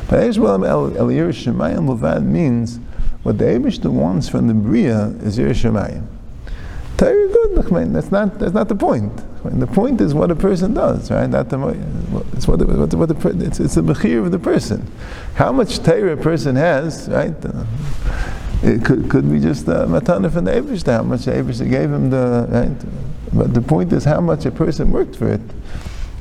But 0.08 0.20
Eish 0.20 0.36
b'olam 0.36 0.66
el 0.66 0.90
Shemayim 0.90 1.86
b'vad 1.96 2.24
means 2.24 2.80
what 3.22 3.38
the 3.38 3.44
Eibishter 3.44 3.90
wants 3.90 4.28
from 4.28 4.48
the 4.48 4.54
Bria 4.54 5.14
is 5.22 5.38
Yir 5.38 5.50
Shemayim. 5.50 6.06
Very 6.96 7.28
good. 7.28 7.92
That's 7.92 8.10
not 8.10 8.38
that's 8.40 8.54
not 8.54 8.68
the 8.68 8.74
point. 8.74 9.12
Mean, 9.46 9.60
the 9.60 9.66
point 9.66 10.00
is 10.00 10.14
what 10.14 10.30
a 10.30 10.36
person 10.36 10.74
does, 10.74 11.10
right? 11.10 11.28
Not 11.28 11.48
the, 11.48 11.58
it's 12.32 12.48
what 12.48 12.58
the, 12.58 12.66
what 12.66 12.90
the, 12.90 12.96
what 12.96 13.08
the 13.08 13.46
it's, 13.46 13.60
it's 13.60 13.74
the 13.74 13.82
bechir 13.82 14.24
of 14.24 14.30
the 14.30 14.38
person. 14.38 14.90
How 15.34 15.52
much 15.52 15.78
Torah 15.78 16.12
a 16.12 16.16
person 16.16 16.56
has, 16.56 17.08
right? 17.08 17.34
Uh, 17.44 17.64
it 18.62 18.84
could, 18.84 19.10
could 19.10 19.30
be 19.30 19.38
just 19.38 19.68
uh, 19.68 19.86
matana 19.86 20.32
from 20.32 20.44
the 20.44 20.52
Eibushter, 20.52 20.96
how 20.96 21.02
much 21.02 21.26
the 21.26 21.32
Eibushter 21.32 21.68
gave 21.68 21.90
him 21.90 22.10
the 22.10 22.46
right. 22.50 23.32
But 23.32 23.54
the 23.54 23.60
point 23.60 23.92
is 23.92 24.04
how 24.04 24.20
much 24.20 24.46
a 24.46 24.50
person 24.50 24.90
worked 24.90 25.16
for 25.16 25.28
it. 25.28 25.40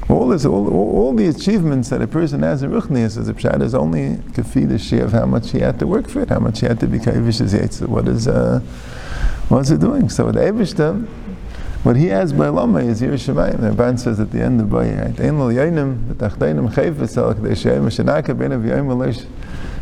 All 0.10 0.28
this, 0.28 0.46
all, 0.46 0.72
all, 0.72 1.16
the 1.16 1.28
achievements 1.28 1.90
that 1.90 2.02
a 2.02 2.08
person 2.08 2.44
has 2.44 2.62
in 2.62 2.70
Ruchnias 2.70 3.18
as 3.18 3.28
a 3.28 3.34
pshat 3.34 3.62
is 3.64 3.74
only 3.74 4.18
kafi 4.34 4.68
the 4.68 4.78
share 4.78 5.06
of 5.06 5.14
how 5.14 5.26
much 5.26 5.52
he 5.52 5.60
had 5.60 5.80
to 5.80 5.88
work 5.88 6.08
for 6.10 6.22
it, 6.22 6.30
how 6.30 6.40
much 6.40 6.60
he 6.60 6.68
had 6.68 6.80
to 6.82 6.88
be 6.88 7.00
kavish 7.00 7.42
as. 7.42 7.82
What 7.82 8.08
is 8.08 8.28
uh, 8.28 8.60
what's 9.50 9.72
it 9.72 9.80
doing? 9.80 10.10
So 10.10 10.32
the 10.32 10.42
Eibushter, 10.42 11.08
what 11.86 11.96
he 11.96 12.08
has 12.08 12.34
by 12.34 12.48
Lama 12.48 12.80
is 12.80 13.00
Yir 13.00 13.12
Shemayim. 13.12 13.62
The 13.62 13.70
Rabban 13.70 14.00
says 14.00 14.20
at 14.20 14.32
the 14.32 14.42
end 14.42 14.60
of 14.60 14.70
Bayi, 14.70 15.00
right? 15.00 15.20
Ein 15.20 15.38
lo 15.38 15.52
yoinim, 15.52 16.16
v'tachteinim 16.16 16.74
chayfetz 16.74 17.16
al 17.16 17.36
k'dei 17.36 17.56
she'em 17.56 17.86
shenaka 17.90 18.36
beina 18.36 18.58
v'yoim 18.60 18.88
alesh 18.88 19.28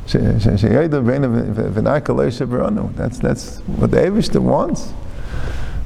she'yoida 0.05 1.01
beina 1.01 1.29
v'naka 1.71 2.07
alesh 2.07 2.39
she'beronu. 2.39 2.93
That's, 2.97 3.19
that's 3.19 3.59
what 3.59 3.91
the 3.91 3.97
Eibushter 4.01 4.41
wants. 4.41 4.91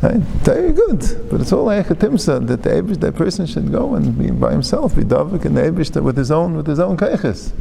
Right? 0.01 0.15
Very 0.15 0.71
good. 0.71 1.29
But 1.29 1.41
it's 1.41 1.53
all 1.53 1.65
like 1.65 1.91
a 1.91 1.95
timsa 1.95 2.47
that 2.47 2.63
the 2.63 2.69
Eibush, 2.71 3.00
that 3.01 3.15
person 3.15 3.45
should 3.45 3.71
go 3.71 3.93
and 3.93 4.17
be 4.17 4.31
by 4.31 4.53
himself, 4.53 4.95
be 4.95 5.03
davik 5.03 5.45
and 5.45 5.55
the 5.55 5.62
Eibushter 5.62 6.01
with 6.01 6.17
his 6.17 6.31
own, 6.31 6.57
with 6.57 6.65
his 6.65 6.79
own 6.79 6.97
keiches. 6.97 7.51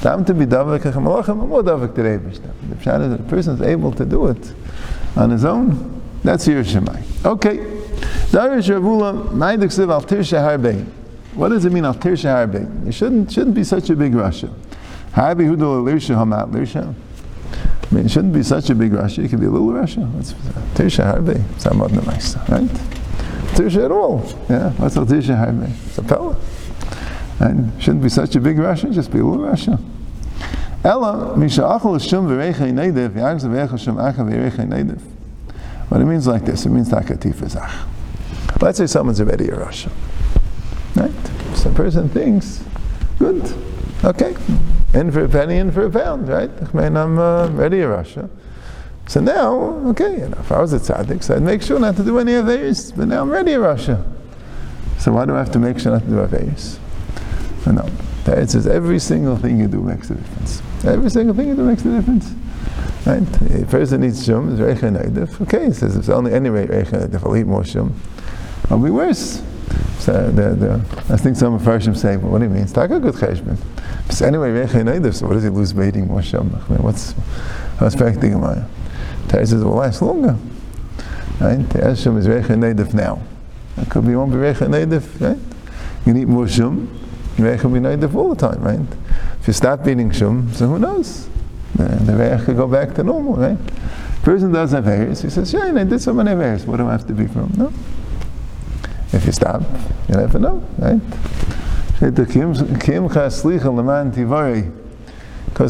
Time 0.00 0.24
to 0.26 0.32
be 0.32 0.46
davik, 0.46 0.94
more 0.94 1.24
davik 1.24 1.96
to 1.96 2.02
the 2.04 2.08
Eibushter. 2.08 2.52
The 2.68 3.02
is 3.02 3.10
that 3.10 3.28
person 3.28 3.54
is 3.54 3.62
able 3.62 3.90
to 3.90 4.04
do 4.04 4.28
it 4.28 4.52
on 5.16 5.30
his 5.30 5.44
own. 5.44 6.00
That's 6.22 6.46
Yir 6.46 6.62
Shemai. 6.62 7.24
Okay. 7.24 7.79
What 11.34 11.48
does 11.48 11.64
it 11.64 11.72
mean 11.72 11.84
al 11.84 11.94
Tirsha 11.94 12.28
Harbe? 12.28 12.86
It 12.86 12.92
shouldn't, 12.92 13.32
shouldn't 13.32 13.56
be 13.56 13.64
such 13.64 13.90
a 13.90 13.96
big 13.96 14.12
rasha. 14.12 14.54
Hamat 15.12 16.52
Lirsha. 16.52 16.94
I 17.90 17.94
mean, 17.94 18.06
it 18.06 18.10
shouldn't 18.10 18.32
be 18.32 18.44
such 18.44 18.70
a 18.70 18.74
big 18.76 18.92
rasha. 18.92 19.24
It 19.24 19.30
could 19.30 19.40
be 19.40 19.46
a 19.46 19.50
little 19.50 19.70
rasha. 19.70 20.08
It's 20.20 20.32
uh, 20.32 20.36
Tirsha 20.74 21.12
Harbe. 21.12 21.42
It's 21.56 21.64
not 21.64 21.74
right? 22.48 22.68
Tirsha 23.56 23.86
at 23.86 23.90
all. 23.90 24.22
Yeah. 24.48 24.70
What's 24.74 24.96
al 24.96 25.06
Tirsha 25.06 25.36
Harbe? 25.36 25.68
It's 25.86 25.98
a 25.98 26.04
fella. 26.04 26.36
And 27.40 27.82
shouldn't 27.82 28.04
be 28.04 28.08
such 28.08 28.36
a 28.36 28.40
big 28.40 28.58
rasha. 28.58 28.92
Just 28.94 29.10
be 29.10 29.18
a 29.18 29.24
little 29.24 29.44
rasha. 29.44 29.82
Ella, 30.84 31.36
Misha 31.36 31.62
Shum 31.62 32.28
Yagz 32.28 33.80
Shum 33.84 33.96
Acha. 33.96 35.00
What 35.88 36.00
it 36.00 36.04
means 36.04 36.28
like 36.28 36.44
this, 36.44 36.64
it 36.64 36.70
means 36.70 36.90
Takatif 36.90 37.48
Zach. 37.48 37.72
Let's 38.60 38.78
say 38.78 38.86
someone's 38.86 39.20
already 39.20 39.48
a 39.48 39.56
rasha. 39.56 39.90
Right? 40.94 41.56
So 41.56 41.72
person 41.72 42.08
thinks, 42.08 42.62
good. 43.18 43.42
Okay, 44.04 44.34
in 44.94 45.10
for 45.12 45.24
a 45.24 45.28
penny, 45.28 45.56
in 45.56 45.70
for 45.70 45.86
a 45.86 45.90
pound, 45.90 46.28
right? 46.28 46.50
I'm 46.74 47.18
uh, 47.18 47.48
ready 47.48 47.80
in 47.80 47.88
rasha. 47.88 48.28
So 49.06 49.20
now, 49.20 49.54
okay, 49.88 50.20
you 50.20 50.28
know, 50.28 50.38
if 50.38 50.52
I 50.52 50.60
was 50.60 50.72
a 50.72 50.78
tzaddik, 50.78 51.22
so 51.22 51.34
I'd 51.34 51.42
make 51.42 51.62
sure 51.62 51.78
not 51.80 51.96
to 51.96 52.04
do 52.04 52.18
any 52.18 52.32
Averis, 52.32 52.96
but 52.96 53.08
now 53.08 53.22
I'm 53.22 53.30
ready 53.30 53.52
in 53.52 53.60
rasha. 53.60 54.06
So 54.98 55.12
why 55.12 55.24
do 55.24 55.34
I 55.34 55.38
have 55.38 55.50
to 55.52 55.58
make 55.58 55.78
sure 55.78 55.92
not 55.92 56.02
to 56.02 56.08
do 56.08 56.16
Averis? 56.16 56.78
No, 57.66 57.88
it 58.26 58.50
says 58.50 58.66
every 58.66 58.98
single 58.98 59.36
thing 59.36 59.58
you 59.58 59.68
do 59.68 59.82
makes 59.82 60.10
a 60.10 60.14
difference. 60.14 60.62
Every 60.84 61.10
single 61.10 61.34
thing 61.34 61.48
you 61.48 61.56
do 61.56 61.64
makes 61.64 61.84
a 61.84 61.90
difference. 61.90 62.32
Right? 63.04 63.62
A 63.62 63.66
person 63.66 64.02
needs 64.02 64.24
shum, 64.24 64.56
Reicha 64.56 64.96
Neidif. 64.96 65.40
Okay, 65.42 65.66
he 65.66 65.72
says, 65.72 65.96
it's 65.96 66.08
only 66.08 66.32
any 66.32 66.48
Reicha 66.48 66.84
Neidif, 66.84 67.26
I'll 67.26 67.36
eat 67.36 67.46
more 67.46 67.64
shum. 67.64 67.94
I'll 68.70 68.78
be 68.78 68.90
worse. 68.90 69.42
So 69.98 70.30
the, 70.30 70.54
the, 70.54 70.74
I 71.12 71.16
think 71.16 71.36
some 71.36 71.54
of 71.54 71.62
Farshim 71.62 71.96
say, 71.96 72.16
well, 72.16 72.32
what 72.32 72.38
do 72.38 72.44
you 72.44 72.50
mean? 72.50 72.62
It's 72.62 72.72
a 72.76 72.88
good 72.88 73.02
cheshbon. 73.02 73.58
So 74.10 74.26
anyway, 74.26 74.66
so 74.66 75.26
what 75.26 75.34
does 75.34 75.42
he 75.42 75.50
lose 75.50 75.72
by 75.72 75.88
eating 75.88 76.06
more 76.06 76.22
shum? 76.22 76.48
What's, 76.50 77.12
back 77.96 78.14
the 78.14 78.30
Gemara? 78.30 78.68
Tari 79.28 79.46
says 79.46 79.62
will 79.62 79.72
last 79.72 80.02
longer. 80.02 80.36
Right? 81.40 81.56
The 81.70 81.78
Eshum 81.80 82.18
is 82.18 82.26
Reicha 82.26 82.56
Neidif 82.56 82.92
now. 82.92 83.22
It 83.76 83.88
could 83.88 84.06
be 84.06 84.14
won't 84.14 84.32
be 84.32 84.38
Reicha 84.38 84.68
Neidif, 84.68 85.20
right? 85.20 85.38
You 86.04 86.16
eat 86.16 86.28
more 86.28 86.48
shum, 86.48 86.88
Reicha 87.36 87.64
will 87.64 87.72
be 87.72 87.78
Neidif 87.80 88.14
all 88.14 88.34
the 88.34 88.48
time, 88.48 88.62
right? 88.62 88.80
If 89.40 89.46
you 89.46 89.52
stop 89.52 89.86
eating 89.86 90.10
shum, 90.10 90.52
so 90.52 90.66
who 90.66 90.78
knows? 90.78 91.28
The, 91.76 91.84
the 91.84 92.42
could 92.44 92.56
go 92.56 92.66
back 92.66 92.94
to 92.96 93.04
normal, 93.04 93.36
right? 93.36 93.58
Person 94.22 94.52
does 94.52 94.72
have 94.72 94.84
hairs, 94.84 95.22
he 95.22 95.30
says, 95.30 95.52
yeah, 95.52 95.72
I 95.74 95.84
did 95.84 96.00
so 96.00 96.12
many 96.12 96.30
hairs, 96.30 96.66
what 96.66 96.76
do 96.76 96.86
I 96.86 96.92
have 96.92 97.06
to 97.06 97.14
be 97.14 97.26
from? 97.26 97.52
No. 97.56 97.72
If 99.12 99.26
you 99.26 99.32
stop, 99.32 99.62
you 100.08 100.14
never 100.14 100.38
know, 100.38 100.62
right? 100.78 101.00
Because 102.00 102.14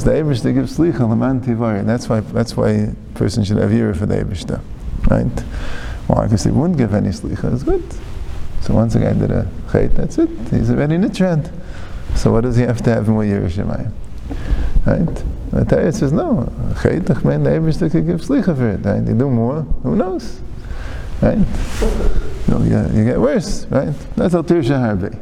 the 0.05 0.13
Ebershter 0.13 0.55
gives 0.55 0.77
slicha 0.77 1.09
leman 1.09 1.41
tivari. 1.41 1.85
That's 1.87 2.09
why 2.09 2.21
that's 2.21 2.57
why 2.57 2.69
a 2.71 2.95
person 3.15 3.43
should 3.45 3.57
have 3.57 3.73
ear 3.73 3.95
for 3.95 4.07
the 4.07 4.17
Ebershter, 4.17 4.61
right? 5.09 5.41
Why? 6.07 6.25
Because 6.25 6.45
they 6.45 6.51
wouldn't 6.51 6.79
give 6.79 6.95
any 6.95 7.09
slicha. 7.09 7.53
It's 7.53 7.63
good. 7.63 7.83
So 8.61 8.75
once 8.75 8.95
a 8.95 9.01
guy 9.01 9.15
did 9.15 9.31
a 9.31 9.49
chait, 9.69 9.95
that's 9.97 10.19
it. 10.19 10.29
He's 10.51 10.71
already 10.71 10.99
nitrant. 10.99 11.51
So 12.15 12.31
what 12.31 12.43
does 12.43 12.57
he 12.57 12.63
have 12.63 12.83
to 12.83 12.91
have 12.91 13.09
more 13.09 13.25
year 13.25 13.41
Shemayim? 13.43 13.91
Right? 14.87 15.25
The 15.51 15.65
Torah 15.65 15.93
says 15.93 16.13
no. 16.13 16.53
Chait, 16.75 17.07
the 17.07 17.15
Ebershter 17.15 17.91
could 17.91 18.07
give 18.07 18.21
slicha 18.21 18.55
for 18.57 18.69
it. 18.69 18.85
Right? 18.85 19.03
You 19.09 19.15
do 19.15 19.31
more, 19.31 19.63
who 19.83 19.97
knows? 19.97 20.41
Right? 21.23 21.39
You, 22.49 22.55
know, 22.55 22.65
you, 22.65 22.99
you 22.99 23.05
get 23.05 23.21
worse, 23.21 23.67
right? 23.67 23.95
That's 24.17 24.35
al 24.35 24.45
Tirsha 24.45 24.79
Harbe. 24.79 25.19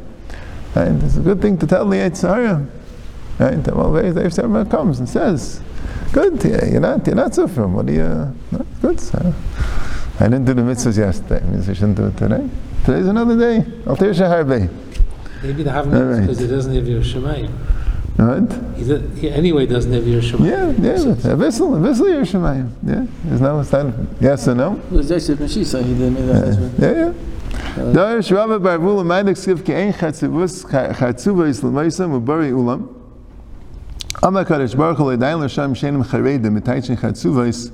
Right? 0.75 1.03
It's 1.03 1.17
a 1.17 1.21
good 1.21 1.41
thing 1.41 1.57
to 1.57 1.67
tell 1.67 1.87
the 1.87 1.97
Yitzhara. 1.97 2.67
Right? 3.39 3.75
Well, 3.75 3.91
the 3.91 4.03
Yitzhara 4.03 4.69
comes 4.69 4.99
and 4.99 5.07
says, 5.07 5.61
good, 6.11 6.43
yeah, 6.43 6.65
you're 6.65 6.81
not, 6.81 7.05
you're 7.05 7.15
not 7.15 7.35
suffering. 7.35 7.73
What 7.73 7.85
do 7.85 7.93
you, 7.93 8.35
no, 8.51 8.65
good, 8.81 8.99
sir. 8.99 9.33
I 10.19 10.23
didn't 10.23 10.45
do 10.45 10.53
the 10.53 10.61
mitzvahs 10.61 10.97
yesterday. 10.97 11.45
Means 11.47 11.69
I 11.69 11.73
shouldn't 11.73 11.97
do 11.97 12.07
it 12.07 12.17
today. 12.17 12.49
Today's 12.85 13.07
another 13.07 13.37
day. 13.37 13.57
Al 13.87 13.95
Tirsha 13.95 14.27
Harbe. 14.27 14.69
Maybe 15.41 15.63
the 15.63 15.69
Havna 15.69 16.21
because 16.21 16.41
it 16.41 16.47
doesn't 16.47 16.75
have 16.75 16.87
your 16.87 17.01
Shemayim. 17.01 17.53
Right? 18.19 18.51
He, 18.75 18.97
he 19.21 19.29
anyway 19.29 19.65
doesn't 19.65 19.93
have 19.93 20.05
your 20.05 20.21
Shemayim. 20.21 20.83
Yeah, 20.83 20.93
yeah. 20.93 21.31
A 21.31 21.35
vessel, 21.37 21.73
a 21.73 21.79
vessel 21.79 22.09
your 22.09 22.23
Shemayim. 22.23 22.69
Yeah. 22.85 23.05
There's 23.23 23.39
no 23.39 23.63
stand. 23.63 24.17
Yes 24.19 24.45
or 24.45 24.55
no? 24.55 24.75
It 24.75 24.91
was 24.91 25.09
Yosef 25.09 25.39
Meshisa, 25.39 25.81
he 25.81 25.93
did 25.97 26.11
make 26.11 26.25
that. 26.25 26.73
Yeah, 26.79 26.91
yeah. 26.91 27.13
Darish 27.93 28.35
Rabbi 28.35 28.57
Barvula 28.61 29.05
Maidik 29.05 29.37
Siv 29.37 29.65
Ki 29.65 29.73
Ein 29.73 29.93
Chatzivus 29.93 30.65
Chatzuva 30.65 31.47
Is 31.47 31.63
L'Maisa 31.63 32.09
Mubari 32.09 32.51
Ulam 32.51 32.93
Amma 34.21 34.43
Kadosh 34.43 34.75
Baruch 34.75 34.97
Hu 34.97 35.03
Ledayin 35.03 35.39
L'Shem 35.39 35.73
Shenim 35.73 36.03
Charedim 36.03 36.59
Mitaichin 36.59 36.97
Chatzuva 36.97 37.47
Is 37.47 37.69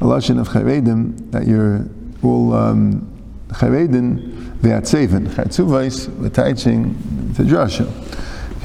a 0.00 0.04
lashon 0.04 0.40
of 0.40 0.48
Charedim 0.48 1.30
that 1.30 1.46
you're 1.46 1.86
all 2.22 2.54
um, 2.54 3.06
Charedim 3.48 4.32
Ve'atzevin 4.60 5.26
Chatzuva 5.28 5.84
Is 5.84 6.08
Mitaichin 6.08 6.94
the 7.36 7.44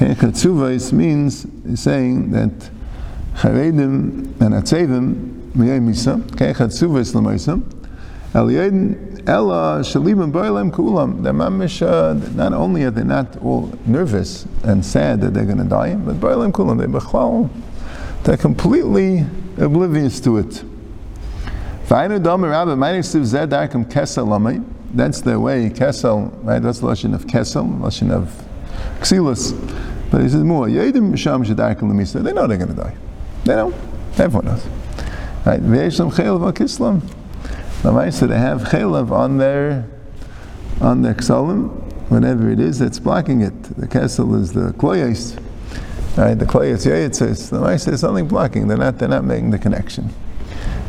Chatzuvais 0.00 0.94
means 0.94 1.46
saying 1.78 2.30
that 2.30 2.70
Charedim 3.34 4.40
and 4.40 4.54
Atzevim 4.54 5.52
Miyay 5.52 5.78
Misa. 5.78 6.24
Okay, 6.32 6.54
Lamaisa. 6.54 7.60
Eliyadin 8.32 9.28
Ella 9.28 9.80
Shalim 9.80 10.32
Bailem 10.32 10.70
Kulam. 10.70 11.22
They're 11.22 11.34
mamish. 11.34 11.86
Uh, 11.86 12.14
not 12.34 12.54
only 12.54 12.84
are 12.84 12.90
they 12.90 13.04
not 13.04 13.36
all 13.42 13.70
nervous 13.84 14.46
and 14.64 14.82
sad 14.82 15.20
that 15.20 15.34
they're 15.34 15.44
going 15.44 15.58
to 15.58 15.64
die, 15.64 15.96
but 15.96 16.16
Bailem 16.16 16.52
Kulam. 16.52 16.78
They 16.78 16.86
bechwal. 16.86 17.50
They're 18.24 18.38
completely 18.38 19.26
oblivious 19.58 20.18
to 20.20 20.38
it. 20.38 20.64
That's 21.88 22.20
their 25.20 25.40
way. 25.40 25.68
Kesel, 25.68 26.32
right? 26.42 26.62
That's 26.62 26.78
the 26.78 26.86
lashon 26.86 27.14
of 27.14 27.26
Kesel, 27.26 27.80
lashon 27.80 28.10
of 28.10 28.46
Xilus. 29.00 29.52
But 30.10 30.22
he 30.22 30.28
says 30.28 30.42
more. 30.42 30.66
Yedim 30.66 31.12
Misham 31.12 31.46
Shadarkim 31.46 31.82
Lemisa. 31.82 32.22
They 32.22 32.32
know 32.32 32.46
they're 32.46 32.58
going 32.58 32.74
to 32.74 32.82
die. 32.82 32.96
They 33.44 33.54
know. 33.54 33.72
Everyone 34.18 34.46
knows. 34.46 34.66
Right? 35.46 35.60
Ve'eshlam 35.60 36.12
Chelav 36.12 36.52
Kislam. 36.52 37.00
Lamaisa, 37.82 38.28
they 38.28 38.36
have 38.36 38.62
Chelav 38.62 39.10
on 39.10 39.38
their 39.38 39.88
on 40.82 41.02
their 41.02 41.14
Ksalim, 41.14 41.68
whatever 42.10 42.50
it 42.50 42.60
is 42.60 42.78
that's 42.78 42.98
blocking 42.98 43.40
it. 43.40 43.62
The 43.62 43.86
Kesel 43.86 44.38
is 44.38 44.52
the 44.52 44.72
Kloyes. 44.72 45.36
Right? 46.16 46.34
The 46.34 46.44
Kloyes 46.44 46.86
Yayitzis. 46.86 47.52
Lamaisa, 47.52 47.86
there's 47.86 48.00
something 48.00 48.26
blocking. 48.26 48.68
They're 48.68 48.76
not, 48.76 48.98
they're 48.98 49.08
not 49.08 49.24
making 49.24 49.50
the 49.50 49.58
connection. 49.58 50.10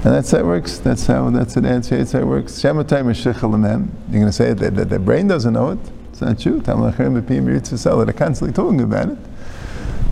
And 0.03 0.13
that's 0.15 0.31
how 0.31 0.39
it 0.39 0.45
works. 0.45 0.79
That's 0.79 1.05
how 1.05 1.29
that's 1.29 1.55
an 1.57 1.65
answer. 1.65 1.97
That's 1.97 2.13
how 2.13 2.19
it 2.19 2.27
works. 2.27 2.53
Shematay 2.53 3.03
Meshechel 3.03 3.51
You're 3.51 4.11
going 4.11 4.25
to 4.25 4.31
say 4.31 4.53
that, 4.53 4.75
that 4.75 4.89
their 4.89 4.99
brain 4.99 5.27
doesn't 5.27 5.53
know 5.53 5.69
it. 5.69 5.79
It's 6.21 6.29
not 6.29 6.39
true. 6.39 6.61
They're 6.61 8.13
constantly 8.13 8.53
talking 8.53 8.81
about 8.81 9.09
it. 9.09 9.17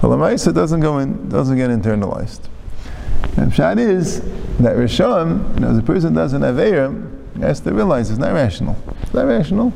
Well, 0.02 0.12
the 0.12 0.18
Maisa 0.18 0.52
doesn't 0.52 0.80
go 0.80 0.98
in, 0.98 1.30
doesn't 1.30 1.56
get 1.56 1.70
internalized. 1.70 2.48
And 3.38 3.52
Pshat 3.52 3.78
is 3.78 4.22
that 4.58 4.76
Rishon, 4.76 5.54
you 5.54 5.60
know, 5.60 5.78
a 5.78 5.82
person 5.84 6.16
doesn't 6.16 6.42
have 6.42 6.56
Eir, 6.56 7.36
he 7.36 7.42
has 7.42 7.60
to 7.60 7.74
realize 7.74 8.10
it's 8.10 8.18
not 8.18 8.34
rational. 8.34 8.76
It's 9.04 9.14
not 9.14 9.28
rational. 9.28 9.72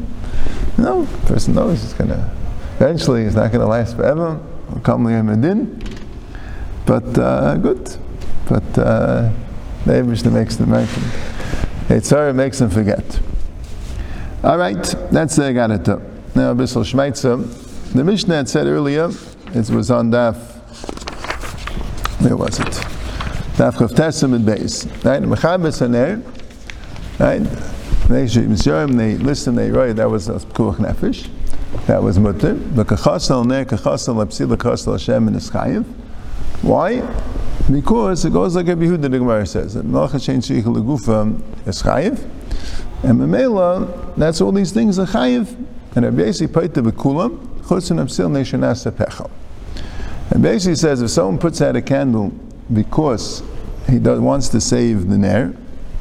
No, 0.79 1.03
the 1.03 1.27
person 1.27 1.53
knows 1.53 1.83
it's 1.83 1.93
going 1.93 2.09
to, 2.09 2.31
eventually, 2.77 3.23
it's 3.23 3.35
not 3.35 3.51
going 3.51 3.61
to 3.61 3.67
last 3.67 3.95
forever. 3.95 4.41
Come 4.81 5.05
Medin. 5.05 5.99
But 6.87 7.15
uh, 7.15 7.57
good. 7.57 7.95
But 8.49 8.77
uh, 8.77 9.31
the 9.85 10.03
Mishnah 10.03 10.31
makes 10.31 10.55
them 10.55 10.71
them. 10.71 11.03
Eitzara 11.89 12.33
makes 12.33 12.57
them 12.57 12.71
forget. 12.71 13.19
All 14.43 14.57
right, 14.57 14.83
that's 15.11 15.35
the 15.35 15.43
Agadata. 15.43 16.12
Now, 16.35 16.53
Bissel 16.55 16.83
Shmeitza, 16.83 17.93
the 17.93 18.03
Mishnah 18.03 18.35
had 18.35 18.49
said 18.49 18.65
earlier, 18.65 19.09
it 19.53 19.69
was 19.69 19.91
on 19.91 20.11
Daf, 20.11 20.35
where 22.21 22.35
was 22.35 22.59
it? 22.59 22.73
Daf 23.55 23.73
Chavtesim 23.73 24.33
and 24.33 24.43
Beis. 24.43 24.87
Right? 25.05 25.21
Mechabes 25.21 25.79
Haner, 25.79 26.23
right? 27.19 27.43
They 28.09 28.25
listen, 29.17 29.55
they 29.55 29.69
write, 29.69 29.95
that 29.97 30.09
was 30.09 30.27
Pekuach 30.27 30.77
Nefesh. 30.77 31.29
That 31.85 32.01
was 32.01 32.17
Mutter. 32.17 32.55
But 32.55 32.87
Kachasal 32.87 33.45
Ner, 33.45 33.65
Kachasal 33.65 34.25
Apsil, 34.25 34.55
Kachasal 34.55 34.93
Hashem, 34.93 35.27
and 35.27 35.37
Eschayev. 35.37 35.85
Why? 36.63 37.01
Because 37.71 38.25
it 38.25 38.33
goes 38.33 38.55
like 38.55 38.67
a 38.67 38.75
Yehuda, 38.75 39.01
the 39.03 39.09
Gemara 39.09 39.45
says. 39.45 39.75
Melcha 39.75 40.15
Shein 40.15 40.43
Sheikh 40.43 40.65
Legufa 40.65 41.39
Eschayev. 41.65 42.19
And 43.03 43.19
Memela, 43.19 44.15
that's 44.15 44.41
all 44.41 44.51
these 44.51 44.71
things 44.71 44.97
are 44.97 45.05
Chayev. 45.05 45.55
And 45.95 46.05
Rabbi 46.05 46.21
Yossi 46.21 46.47
paita 46.47 46.83
b'kulam, 46.83 47.38
chutzin 47.62 48.00
amsil 48.00 48.29
neshanasa 48.29 48.91
pechel. 48.91 49.29
And 50.31 50.41
basically 50.41 50.75
says 50.75 51.01
if 51.01 51.12
someone 51.12 51.38
puts 51.38 51.62
out 51.62 51.75
a 51.75 51.81
candle 51.81 52.33
because 52.71 53.43
he 53.88 54.00
does, 54.00 54.19
wants 54.19 54.50
to 54.50 54.62
save 54.62 55.07
the 55.09 55.17
nair, 55.17 55.53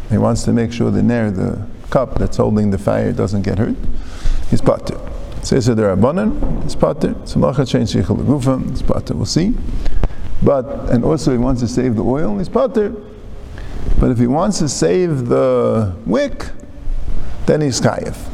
he 0.08 0.18
wants 0.18 0.44
to 0.44 0.52
make 0.52 0.72
sure 0.72 0.90
the 0.90 1.02
nair, 1.02 1.30
the 1.30 1.66
cup 1.90 2.18
that's 2.18 2.38
holding 2.38 2.70
the 2.70 2.78
fire, 2.78 3.12
doesn't 3.12 3.42
get 3.42 3.58
hurt, 3.58 3.76
he's 4.48 4.60
pater. 4.60 4.98
Says 5.42 5.66
that 5.66 5.74
there 5.74 5.90
are 5.90 5.96
banan, 5.96 6.62
it's 6.64 6.74
pater. 6.74 7.14
Shichel 7.14 8.24
gufa, 8.24 8.70
it's 8.70 8.82
pater. 8.82 9.14
We'll 9.14 9.26
see. 9.26 9.54
But 10.42 10.90
and 10.90 11.04
also 11.04 11.32
he 11.32 11.38
wants 11.38 11.60
to 11.60 11.68
save 11.68 11.96
the 11.96 12.02
oil, 12.02 12.38
he's 12.38 12.48
pater. 12.48 12.94
But 13.98 14.10
if 14.10 14.18
he 14.18 14.26
wants 14.26 14.58
to 14.60 14.68
save 14.68 15.26
the 15.26 15.94
wick, 16.06 16.46
then 17.46 17.60
he's 17.60 17.80
kayev. 17.80 18.31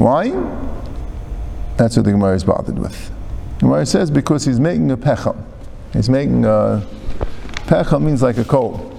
Why? 0.00 0.30
That's 1.76 1.94
what 1.94 2.06
the 2.06 2.12
Gemara 2.12 2.34
is 2.34 2.42
bothered 2.42 2.78
with. 2.78 3.10
The 3.58 3.66
Gemara 3.66 3.84
says 3.84 4.10
because 4.10 4.46
he's 4.46 4.58
making 4.58 4.90
a 4.90 4.96
pecham. 4.96 5.44
He's 5.92 6.08
making 6.08 6.46
a 6.46 6.82
pecham 7.66 8.00
means 8.00 8.22
like 8.22 8.38
a 8.38 8.44
coal. 8.44 8.98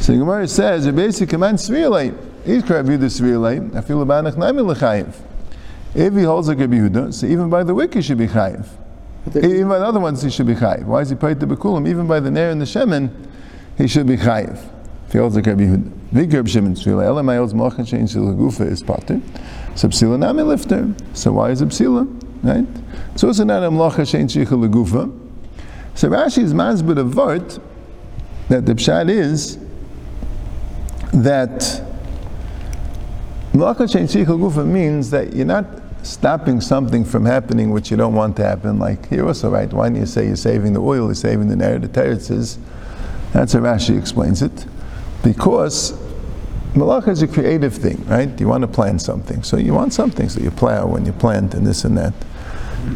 So 0.00 0.10
the 0.10 0.18
Gemara 0.18 0.48
says 0.48 0.84
you 0.84 0.90
basically 0.90 1.28
command 1.28 1.58
svirlate. 1.58 2.18
He's 2.44 2.64
view 2.64 2.96
the 2.96 3.06
svirlate. 3.06 3.76
I 3.76 3.82
feel 3.82 4.02
about 4.02 4.36
nami 4.36 4.62
l'chayiv. 4.62 5.14
If 5.94 6.14
he 6.14 6.24
holds 6.24 6.48
like 6.48 6.58
a 6.58 6.66
Yehuda, 6.66 7.14
so 7.14 7.28
even 7.28 7.48
by 7.48 7.62
the 7.62 7.72
wick 7.72 7.94
he 7.94 8.02
should 8.02 8.18
be 8.18 8.26
chayiv. 8.26 8.66
Even 9.28 9.68
by 9.68 9.78
the 9.78 9.86
other 9.86 10.00
ones, 10.00 10.22
he 10.22 10.30
should 10.30 10.48
be 10.48 10.54
chayiv. 10.54 10.86
Why 10.86 11.02
is 11.02 11.10
he 11.10 11.14
paid 11.14 11.38
to 11.38 11.46
bekulim? 11.46 11.88
Even 11.88 12.08
by 12.08 12.18
the 12.18 12.32
ner 12.32 12.50
and 12.50 12.60
the 12.60 12.64
shemen, 12.64 13.10
he 13.78 13.86
should 13.86 14.08
be 14.08 14.16
chayiv. 14.16 14.58
If 15.06 15.12
he 15.12 15.18
holds 15.18 15.36
like 15.36 15.46
Rabbi 15.46 15.62
Yehuda. 15.62 15.90
Vigurb 16.12 16.48
shemen 16.48 16.76
tefila. 16.76 17.04
Elam 17.04 17.26
ayos 17.26 17.52
malchan 17.52 17.86
shein 17.86 18.08
gufa 18.08 18.66
is 18.66 18.82
pater. 18.82 19.20
So 19.76 20.16
nami 20.16 20.42
lifter. 20.42 20.92
So 21.12 21.32
why 21.32 21.50
is 21.50 21.60
it? 21.60 21.80
Right? 22.42 22.66
So 23.14 23.28
it's 23.28 23.38
not 23.38 23.62
a 23.62 23.68
mlacha 23.68 24.04
shein 24.06 24.24
sheichel 24.24 24.68
gufa. 24.70 25.12
So 25.94 26.08
Rashi's 26.08 26.54
mazbut 26.54 26.98
of 26.98 27.08
vart 27.08 27.60
that 28.48 28.64
the 28.64 28.74
pshat 28.74 29.10
is 29.10 29.58
that 31.12 31.60
mlacha 33.52 33.86
shein 33.86 34.04
sheichel 34.04 34.38
gufa 34.38 34.66
means 34.66 35.10
that 35.10 35.34
you're 35.34 35.44
not 35.44 35.66
stopping 36.02 36.60
something 36.60 37.04
from 37.04 37.26
happening 37.26 37.70
which 37.70 37.90
you 37.90 37.96
don't 37.98 38.14
want 38.14 38.36
to 38.36 38.44
happen. 38.44 38.78
Like 38.78 39.08
here 39.08 39.26
also, 39.26 39.50
right? 39.50 39.70
Why 39.70 39.88
don't 39.88 40.00
you 40.00 40.06
say 40.06 40.26
you're 40.26 40.36
saving 40.36 40.72
the 40.72 40.80
oil, 40.80 41.06
you're 41.06 41.14
saving 41.14 41.48
the 41.48 41.56
ner? 41.56 41.78
The 41.78 41.88
teretz 41.88 42.58
that's 43.32 43.52
how 43.52 43.58
Rashi 43.58 43.98
explains 43.98 44.40
it. 44.40 44.64
Because 45.22 45.92
Malach 46.76 47.08
is 47.08 47.22
a 47.22 47.26
creative 47.26 47.74
thing, 47.74 48.04
right? 48.06 48.38
You 48.38 48.48
want 48.48 48.60
to 48.60 48.68
plant 48.68 49.00
something. 49.00 49.42
So 49.42 49.56
you 49.56 49.72
want 49.72 49.94
something, 49.94 50.28
so 50.28 50.40
you 50.40 50.50
plow 50.50 50.86
when 50.86 51.06
you 51.06 51.12
plant 51.12 51.54
and 51.54 51.66
this 51.66 51.84
and 51.84 51.96
that. 51.96 52.12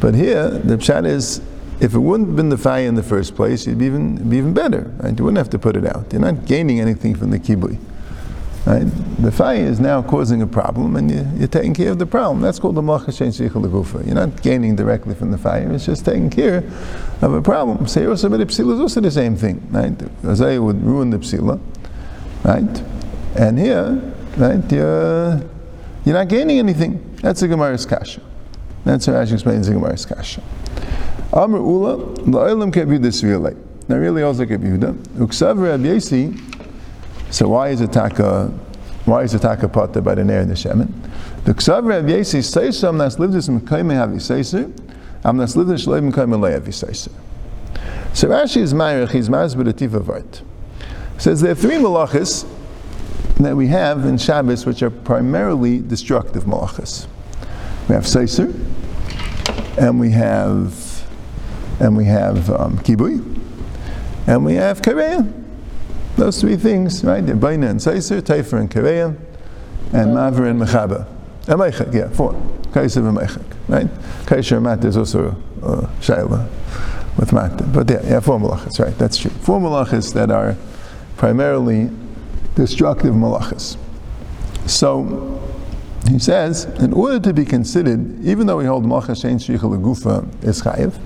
But 0.00 0.14
here, 0.14 0.50
the 0.50 0.76
pshat 0.76 1.06
is, 1.06 1.40
if 1.80 1.94
it 1.94 1.99
wouldn't 1.99 2.28
have 2.28 2.37
been 2.37 2.50
the 2.50 2.58
fire 2.58 2.87
in 2.87 2.94
the 2.94 3.02
first 3.02 3.34
place, 3.34 3.66
it'd 3.66 3.78
be 3.78 3.87
even, 3.87 4.28
be 4.28 4.37
even 4.37 4.52
better, 4.52 4.92
right? 4.99 5.16
You 5.18 5.25
wouldn't 5.25 5.38
have 5.38 5.49
to 5.50 5.58
put 5.58 5.76
it 5.76 5.87
out. 5.87 6.12
You're 6.12 6.20
not 6.20 6.44
gaining 6.44 6.78
anything 6.78 7.14
from 7.14 7.30
the 7.30 7.38
kibui. 7.38 7.78
Right? 8.66 8.84
The 9.18 9.32
fire 9.32 9.64
is 9.64 9.80
now 9.80 10.02
causing 10.02 10.42
a 10.42 10.46
problem, 10.46 10.96
and 10.96 11.10
you, 11.10 11.44
are 11.44 11.49
taking 11.49 11.72
care 11.72 11.90
of 11.90 11.99
the 11.99 12.04
problem. 12.04 12.42
That's 12.42 12.58
called 12.58 12.75
the 12.75 12.82
malchashen 12.82 13.28
sheichel 13.28 14.06
You're 14.06 14.14
not 14.14 14.42
gaining 14.42 14.76
directly 14.76 15.14
from 15.14 15.30
the 15.30 15.38
fire; 15.38 15.72
it's 15.72 15.87
just 15.87 16.04
taking 16.04 16.28
care 16.28 16.58
of 17.22 17.32
a 17.32 17.40
problem. 17.40 17.87
Say 17.87 18.04
also, 18.04 18.28
but 18.28 18.40
psila 18.40 18.75
is 18.75 18.80
also 18.80 19.00
the 19.00 19.10
same 19.10 19.34
thing, 19.34 19.66
right? 19.70 19.94
Isaiah 20.26 20.60
would 20.60 20.84
ruin 20.84 21.08
the 21.08 21.16
psila, 21.16 21.58
right? 22.44 22.82
And 23.37 23.58
here, 23.58 24.00
right, 24.37 24.72
you're, 24.72 25.40
you're 26.04 26.14
not 26.14 26.28
gaining 26.28 26.58
anything. 26.58 27.16
That's 27.22 27.42
a 27.42 27.49
Gemara's 27.49 27.87
kasha. 27.87 28.20
That's 28.84 29.06
how 29.06 29.12
Rashi 29.12 29.34
explains 29.34 29.66
the 29.66 29.75
Gemara's 29.75 30.04
kasha. 30.04 30.42
Amr 31.32 31.58
Ula, 31.58 31.96
la'olam 31.96 32.72
kebiuda 32.72 33.22
really. 33.22 33.54
Now 33.88 33.96
really 33.96 34.22
also 34.22 34.44
kebiuda. 34.44 34.94
Uksav 35.18 35.62
Rab 35.62 35.80
Yesi, 35.80 36.40
so 37.30 37.49
why 37.49 37.68
is 37.68 37.80
it 37.80 37.92
taka, 37.92 38.49
why 39.04 39.22
is 39.22 39.34
it 39.34 39.42
taka 39.42 39.68
potter 39.68 40.00
by 40.00 40.16
the 40.16 40.25
Ner 40.25 40.40
and 40.40 40.50
the 40.50 40.54
Shemin? 40.54 40.92
The 41.44 41.54
Ksav 41.54 41.87
Rab 41.87 42.06
Yesi 42.06 42.42
says 42.42 42.78
some 42.78 42.96
nas 42.96 43.16
livdis 43.16 43.49
m'kayme 43.49 43.94
have 43.94 44.10
yisaiser, 44.10 44.72
am 45.25 45.37
nas 45.37 45.54
livdis 45.54 45.87
shleim 45.87 46.12
m'kayme 46.12 46.40
le 46.40 46.50
have 46.50 46.64
yisaiser. 46.64 47.12
So 48.12 48.28
Rashi 48.28 48.58
is 48.58 48.75
Ma'irich, 48.75 49.10
he's 49.10 49.28
Mazbut 49.28 49.72
Ativa 49.72 50.02
Vart. 50.02 50.42
Says 51.18 51.40
there 51.40 51.52
are 51.52 51.54
three 51.54 51.76
malachas 51.76 52.44
that 53.44 53.56
we 53.56 53.68
have 53.68 54.04
in 54.04 54.18
Shabbos 54.18 54.66
which 54.66 54.82
are 54.82 54.90
primarily 54.90 55.78
destructive 55.78 56.44
malachas. 56.44 57.06
We 57.88 57.94
have 57.94 58.04
Seiser, 58.04 58.54
and 59.78 59.99
we 59.99 60.11
have 60.11 60.88
and 61.80 61.97
we 61.97 62.04
have 62.04 62.50
um, 62.50 62.78
Kibui, 62.78 63.18
and 64.26 64.44
we 64.44 64.54
have 64.54 64.82
Kareya. 64.82 65.32
Those 66.16 66.40
three 66.40 66.56
things, 66.56 67.02
right? 67.04 67.25
Baina 67.25 67.70
and 67.70 67.80
Seiser, 67.80 68.20
Taifer 68.20 68.61
and 68.61 68.70
Kareya, 68.70 69.16
and 69.92 70.14
Maver 70.14 70.49
and 70.50 70.61
Mechaba. 70.61 71.06
And 71.49 71.59
Meichak, 71.59 71.94
yeah, 71.94 72.09
four. 72.11 72.35
Kaisav 72.70 73.09
and 73.09 73.18
Meichak, 73.18 73.44
right? 73.68 73.87
Kaisha 74.26 74.56
and 74.56 74.64
Mat 74.64 74.85
is 74.85 74.97
also 74.97 75.30
uh, 75.62 75.88
Shaila 76.00 76.49
with 77.18 77.32
Mat. 77.32 77.73
But 77.73 77.90
yeah, 77.90 78.00
yeah, 78.04 78.20
four 78.20 78.38
malachas, 78.38 78.78
right? 78.78 78.97
That's 78.97 79.16
true. 79.16 79.30
Four 79.30 79.59
malachas 79.61 80.14
that 80.14 80.30
are 80.30 80.56
primarily 81.16 81.90
destructive 82.61 83.14
malachas. 83.14 83.79
So 84.67 85.40
he 86.11 86.18
says, 86.18 86.66
in 86.85 86.92
order 86.92 87.18
to 87.20 87.33
be 87.33 87.46
considered, 87.46 88.23
even 88.23 88.46
though 88.46 88.59
we 88.59 88.66
hold 88.66 88.85
malachas 88.85 89.25
shein 89.25 89.38
gufa 89.38 90.44
is 90.44 90.61
chayiv, 90.61 90.99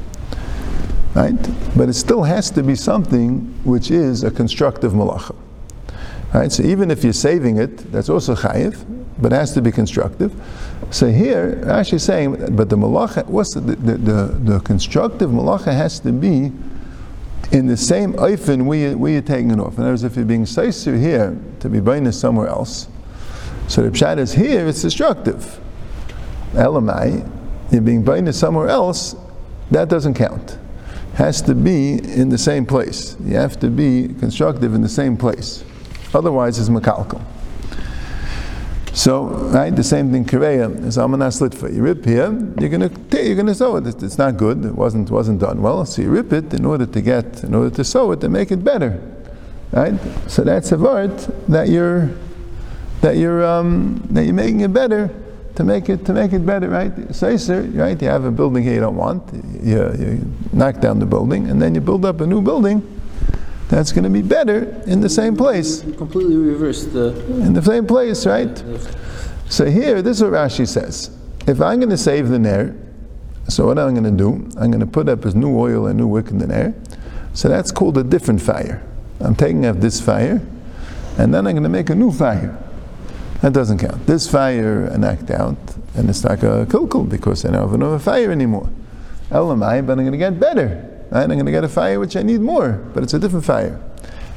right? 1.14 1.76
But 1.76 1.88
it 1.88 1.94
still 1.94 2.24
has 2.24 2.50
to 2.50 2.62
be 2.64 2.74
something 2.74 3.54
which 3.62 3.92
is 3.92 4.24
a 4.24 4.32
constructive 4.32 4.94
malacha. 4.94 5.36
Right? 6.34 6.50
So 6.50 6.64
even 6.64 6.90
if 6.90 7.04
you're 7.04 7.12
saving 7.12 7.58
it, 7.58 7.92
that's 7.92 8.08
also 8.08 8.34
chayiv, 8.34 8.84
but 9.18 9.32
it 9.32 9.36
has 9.36 9.54
to 9.54 9.62
be 9.62 9.70
constructive. 9.70 10.32
So 10.90 11.06
here, 11.12 11.64
actually 11.70 12.00
saying, 12.00 12.56
but 12.56 12.68
the 12.68 12.76
malacha, 12.76 13.24
what's 13.26 13.54
the, 13.54 13.60
the, 13.60 13.96
the, 13.96 14.22
the 14.50 14.60
constructive 14.60 15.30
malacha 15.30 15.72
has 15.72 16.00
to 16.00 16.10
be 16.10 16.50
in 17.52 17.66
the 17.66 17.76
same 17.76 18.14
oifen 18.14 18.64
where, 18.64 18.96
where 18.96 19.12
you're 19.12 19.22
taking 19.22 19.50
it 19.50 19.58
off. 19.58 19.74
In 19.74 19.80
other 19.82 19.92
words, 19.92 20.04
if 20.04 20.16
you're 20.16 20.24
being 20.24 20.44
seiser 20.44 20.98
here 20.98 21.38
to 21.60 21.68
be 21.68 21.80
buying 21.80 22.10
somewhere 22.12 22.48
else, 22.48 22.88
so 23.68 23.82
the 23.82 23.90
pshat 23.90 24.18
is 24.18 24.32
here, 24.32 24.66
it's 24.66 24.82
destructive. 24.82 25.60
Elamai, 26.52 27.30
you're 27.72 27.80
being 27.80 28.04
buying 28.04 28.30
somewhere 28.32 28.68
else, 28.68 29.16
that 29.70 29.88
doesn't 29.88 30.14
count 30.14 30.58
has 31.14 31.40
to 31.42 31.54
be 31.54 31.92
in 31.92 32.28
the 32.28 32.38
same 32.38 32.66
place. 32.66 33.16
You 33.24 33.36
have 33.36 33.58
to 33.60 33.70
be 33.70 34.08
constructive 34.18 34.74
in 34.74 34.82
the 34.82 34.88
same 34.88 35.16
place. 35.16 35.64
Otherwise, 36.12 36.58
it's 36.58 36.68
makalkal. 36.68 37.24
So, 38.94 39.24
right, 39.24 39.74
the 39.74 39.82
same 39.82 40.12
thing 40.12 40.24
Korea 40.24 40.68
is 40.68 40.98
amanas 40.98 41.40
litfa. 41.40 41.74
You 41.74 41.82
rip 41.82 42.04
here, 42.04 42.30
you're 42.60 42.70
gonna 42.70 42.90
you're 43.12 43.34
gonna 43.34 43.54
sew 43.54 43.76
it. 43.76 43.86
It's 44.02 44.18
not 44.18 44.36
good. 44.36 44.64
It 44.64 44.74
wasn't 44.76 45.10
wasn't 45.10 45.40
done 45.40 45.62
well. 45.62 45.84
So 45.84 46.02
you 46.02 46.10
rip 46.10 46.32
it 46.32 46.54
in 46.54 46.64
order 46.64 46.86
to 46.86 47.00
get 47.00 47.42
in 47.42 47.56
order 47.56 47.74
to 47.74 47.82
sew 47.82 48.12
it 48.12 48.20
to 48.20 48.28
make 48.28 48.52
it 48.52 48.62
better. 48.62 49.02
Right. 49.72 49.98
So 50.28 50.44
that's 50.44 50.70
a 50.70 50.78
word 50.78 51.18
that 51.48 51.70
you're 51.70 52.08
that 53.00 53.16
you're 53.16 53.44
um, 53.44 54.00
that 54.10 54.26
you're 54.26 54.32
making 54.32 54.60
it 54.60 54.72
better 54.72 55.10
to 55.56 55.64
make 55.64 55.88
it 55.88 56.06
to 56.06 56.12
make 56.12 56.32
it 56.32 56.46
better, 56.46 56.68
right? 56.68 56.94
Seiser, 57.08 57.76
right? 57.76 58.00
You 58.00 58.08
have 58.08 58.24
a 58.24 58.30
building 58.30 58.62
here 58.62 58.74
you 58.74 58.80
don't 58.80 58.96
want, 58.96 59.22
you, 59.60 59.76
you 59.98 60.32
knock 60.52 60.80
down 60.80 61.00
the 61.00 61.06
building, 61.06 61.50
and 61.50 61.60
then 61.60 61.74
you 61.74 61.80
build 61.80 62.04
up 62.04 62.20
a 62.20 62.26
new 62.26 62.40
building. 62.40 62.93
That's 63.68 63.92
going 63.92 64.04
to 64.04 64.10
be 64.10 64.22
better 64.22 64.64
in 64.86 65.00
the 65.00 65.08
same 65.08 65.36
place. 65.36 65.80
Completely 65.96 66.36
reverse 66.36 66.84
the. 66.84 67.08
In 67.42 67.54
the 67.54 67.62
same 67.62 67.86
place, 67.86 68.26
right? 68.26 68.62
So 69.48 69.66
here, 69.66 70.02
this 70.02 70.18
is 70.18 70.22
what 70.22 70.32
Rashi 70.32 70.66
says. 70.68 71.10
If 71.46 71.60
I'm 71.60 71.78
going 71.78 71.90
to 71.90 71.96
save 71.96 72.28
the 72.28 72.38
nair, 72.38 72.74
so 73.48 73.66
what 73.66 73.78
I'm 73.78 73.94
going 73.94 74.04
to 74.04 74.10
do? 74.10 74.34
I'm 74.58 74.70
going 74.70 74.80
to 74.80 74.86
put 74.86 75.08
up 75.08 75.24
a 75.24 75.34
new 75.34 75.58
oil 75.58 75.86
and 75.86 75.98
new 75.98 76.06
wick 76.06 76.28
in 76.28 76.38
the 76.38 76.46
nair. 76.46 76.74
So 77.34 77.48
that's 77.48 77.70
called 77.70 77.98
a 77.98 78.04
different 78.04 78.40
fire. 78.40 78.82
I'm 79.20 79.34
taking 79.34 79.66
off 79.66 79.76
this 79.76 80.00
fire, 80.00 80.40
and 81.18 81.34
then 81.34 81.46
I'm 81.46 81.54
going 81.54 81.62
to 81.62 81.68
make 81.68 81.90
a 81.90 81.94
new 81.94 82.12
fire. 82.12 82.58
That 83.42 83.52
doesn't 83.52 83.78
count. 83.78 84.06
This 84.06 84.30
fire 84.30 84.90
I 84.92 84.96
knocked 84.96 85.30
out, 85.30 85.56
and 85.94 86.08
it's 86.08 86.24
like 86.24 86.42
a 86.42 86.66
kilkul 86.66 87.08
because 87.08 87.44
I 87.44 87.50
don't 87.50 87.70
have 87.70 87.82
a 87.82 87.98
fire 87.98 88.30
anymore. 88.30 88.70
Elamai, 89.30 89.86
but 89.86 89.98
I'm 89.98 90.04
going 90.04 90.12
to 90.12 90.18
get 90.18 90.38
better. 90.38 90.93
Right? 91.10 91.22
I'm 91.22 91.28
going 91.28 91.46
to 91.46 91.52
get 91.52 91.64
a 91.64 91.68
fire 91.68 92.00
which 92.00 92.16
I 92.16 92.22
need 92.22 92.40
more, 92.40 92.72
but 92.94 93.02
it's 93.02 93.14
a 93.14 93.18
different 93.18 93.44
fire. 93.44 93.80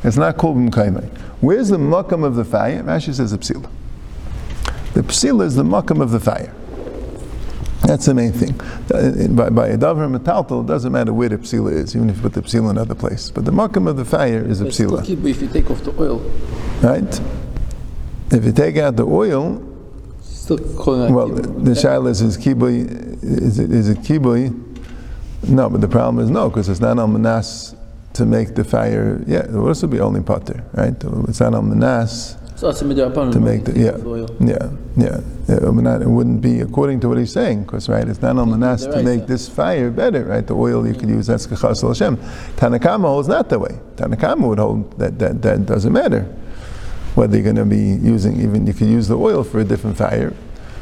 It's 0.04 0.18
not 0.18 0.38
called 0.38 0.58
mkaimai. 0.58 1.10
Where's 1.42 1.70
the 1.70 1.78
makam 1.78 2.24
of 2.24 2.36
the 2.36 2.46
fire? 2.46 2.84
Rashi 2.84 3.14
says 3.14 3.32
the 3.32 3.38
psila. 3.38 3.70
The 4.94 5.02
psila 5.04 5.46
is 5.46 5.56
the 5.56 5.64
makam 5.64 6.02
of 6.02 6.12
the 6.12 6.20
fire. 6.20 6.54
That's 7.82 8.06
the 8.06 8.14
main 8.14 8.32
thing. 8.32 8.60
Uh, 8.92 9.28
by, 9.30 9.50
by 9.50 9.68
a 9.70 9.78
davar 9.78 10.10
metaltal, 10.16 10.64
it 10.64 10.68
doesn't 10.68 10.92
matter 10.92 11.14
where 11.14 11.30
the 11.30 11.38
psila 11.38 11.72
is, 11.72 11.96
even 11.96 12.10
if 12.10 12.18
you 12.18 12.22
put 12.24 12.34
the 12.34 12.42
psila 12.42 12.72
in 12.72 12.78
another 12.78 12.96
place. 12.96 13.30
But 13.30 13.46
the 13.46 13.52
makam 13.52 13.88
of 13.88 13.98
the 13.98 14.06
fire 14.06 14.44
is 14.44 14.62
a 14.62 14.66
psila. 14.66 15.08
If 15.08 15.42
you 15.42 15.48
take 15.48 15.70
off 15.72 15.84
the 15.84 16.00
oil. 16.02 16.20
Right? 16.82 17.22
If 18.32 18.44
you 18.44 18.52
take 18.52 18.78
out 18.78 18.98
the 18.98 19.06
oil, 19.06 19.64
well, 20.50 21.28
the 21.28 21.72
shaila 21.72 22.10
is, 22.10 22.22
is 22.22 22.38
kibui, 22.38 23.22
is 23.24 23.60
it, 23.60 23.72
is 23.72 23.90
it 23.90 23.98
kibui? 24.00 24.67
No, 25.44 25.70
but 25.70 25.82
the 25.82 25.88
problem 25.88 26.24
is 26.24 26.30
no, 26.30 26.50
because 26.50 26.70
it's 26.70 26.80
not 26.80 26.98
on 27.00 27.14
manas 27.14 27.76
to 28.14 28.26
make 28.26 28.56
the 28.56 28.64
fire. 28.64 29.22
Yeah, 29.28 29.40
it 29.40 29.52
would 29.52 29.68
also 29.68 29.88
be 29.88 30.00
only 30.00 30.22
potter, 30.22 30.64
right? 30.74 30.94
It's 31.30 31.40
not 31.40 31.54
on 31.54 31.70
manas 31.70 32.36
to 32.60 33.40
make 33.40 33.66
the 33.66 33.74
yeah, 33.76 33.98
yeah, 34.40 34.72
yeah. 34.98 35.22
yeah. 35.48 36.02
It 36.02 36.10
wouldn't 36.10 36.42
be 36.42 36.62
according 36.62 37.00
to 37.02 37.10
what 37.10 37.20
he's 37.20 37.32
saying, 37.32 37.64
because 37.64 37.88
right, 37.88 38.08
it's 38.08 38.22
not 38.22 38.38
on 38.38 38.50
manas 38.50 38.86
to 38.88 39.04
make 39.04 39.28
this 39.28 39.48
fire 39.48 39.92
better, 39.92 40.26
right? 40.26 40.46
The 40.46 40.56
oil 40.56 40.88
you 40.88 40.94
could 40.94 41.10
use 41.10 41.28
that's 41.28 41.46
kachas 41.46 41.88
Hashem. 41.88 42.18
Tanakama 42.58 43.06
holds 43.06 43.28
not 43.28 43.50
that 43.50 43.60
way. 43.60 43.80
Tanakama 43.96 44.48
would 44.48 44.60
hold 44.60 44.98
that 45.00 45.20
that 45.20 45.42
that 45.44 45.66
doesn't 45.66 45.94
matter 45.94 46.28
whether 47.18 47.36
you're 47.36 47.44
going 47.44 47.56
to 47.56 47.66
be 47.66 47.98
using, 48.06 48.40
even 48.40 48.68
you 48.68 48.74
could 48.74 48.88
use 48.88 49.08
the 49.08 49.18
oil 49.18 49.44
for 49.44 49.60
a 49.60 49.64
different 49.64 49.98
fire, 49.98 50.36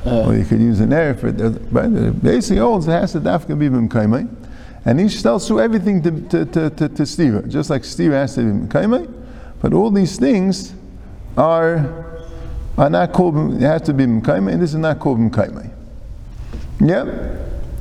uh, 0.05 0.25
or 0.25 0.35
you 0.35 0.43
could 0.43 0.59
use 0.59 0.81
an 0.81 0.91
air 0.91 1.13
for, 1.13 1.31
but 1.31 2.21
basically 2.21 2.57
holds 2.57 2.87
it 2.89 2.91
has 2.91 3.13
to 3.13 3.21
dafka 3.21 3.57
be 3.57 3.69
b'mkaimai, 3.69 4.27
and 4.85 4.99
he 4.99 5.09
tells 5.09 5.47
through 5.47 5.61
everything 5.61 6.01
to, 6.03 6.11
to, 6.11 6.45
to, 6.45 6.69
to, 6.69 6.89
to 6.89 7.03
stira, 7.03 7.47
just 7.47 7.69
like 7.69 7.81
stira 7.81 8.13
asked 8.13 8.37
him, 8.37 8.67
be 8.67 8.67
b'mkaimai, 8.67 9.11
but 9.61 9.73
all 9.73 9.89
these 9.89 10.17
things 10.17 10.73
are 11.35 12.03
are 12.77 12.89
not 12.89 13.13
called, 13.13 13.59
they 13.59 13.65
have 13.65 13.83
to 13.83 13.93
be 13.93 14.05
b'mkaimai, 14.05 14.53
and 14.53 14.61
this 14.61 14.71
is 14.71 14.79
not 14.79 14.99
called 14.99 15.17
b'mkaimai. 15.17 15.71
Yeah, 16.81 17.37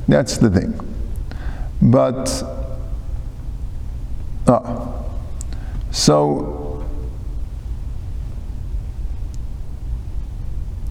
that's 0.07 0.37
the 0.37 0.49
thing. 0.49 0.73
But, 1.81 2.43
ah, 4.47 5.03
so, 5.91 6.85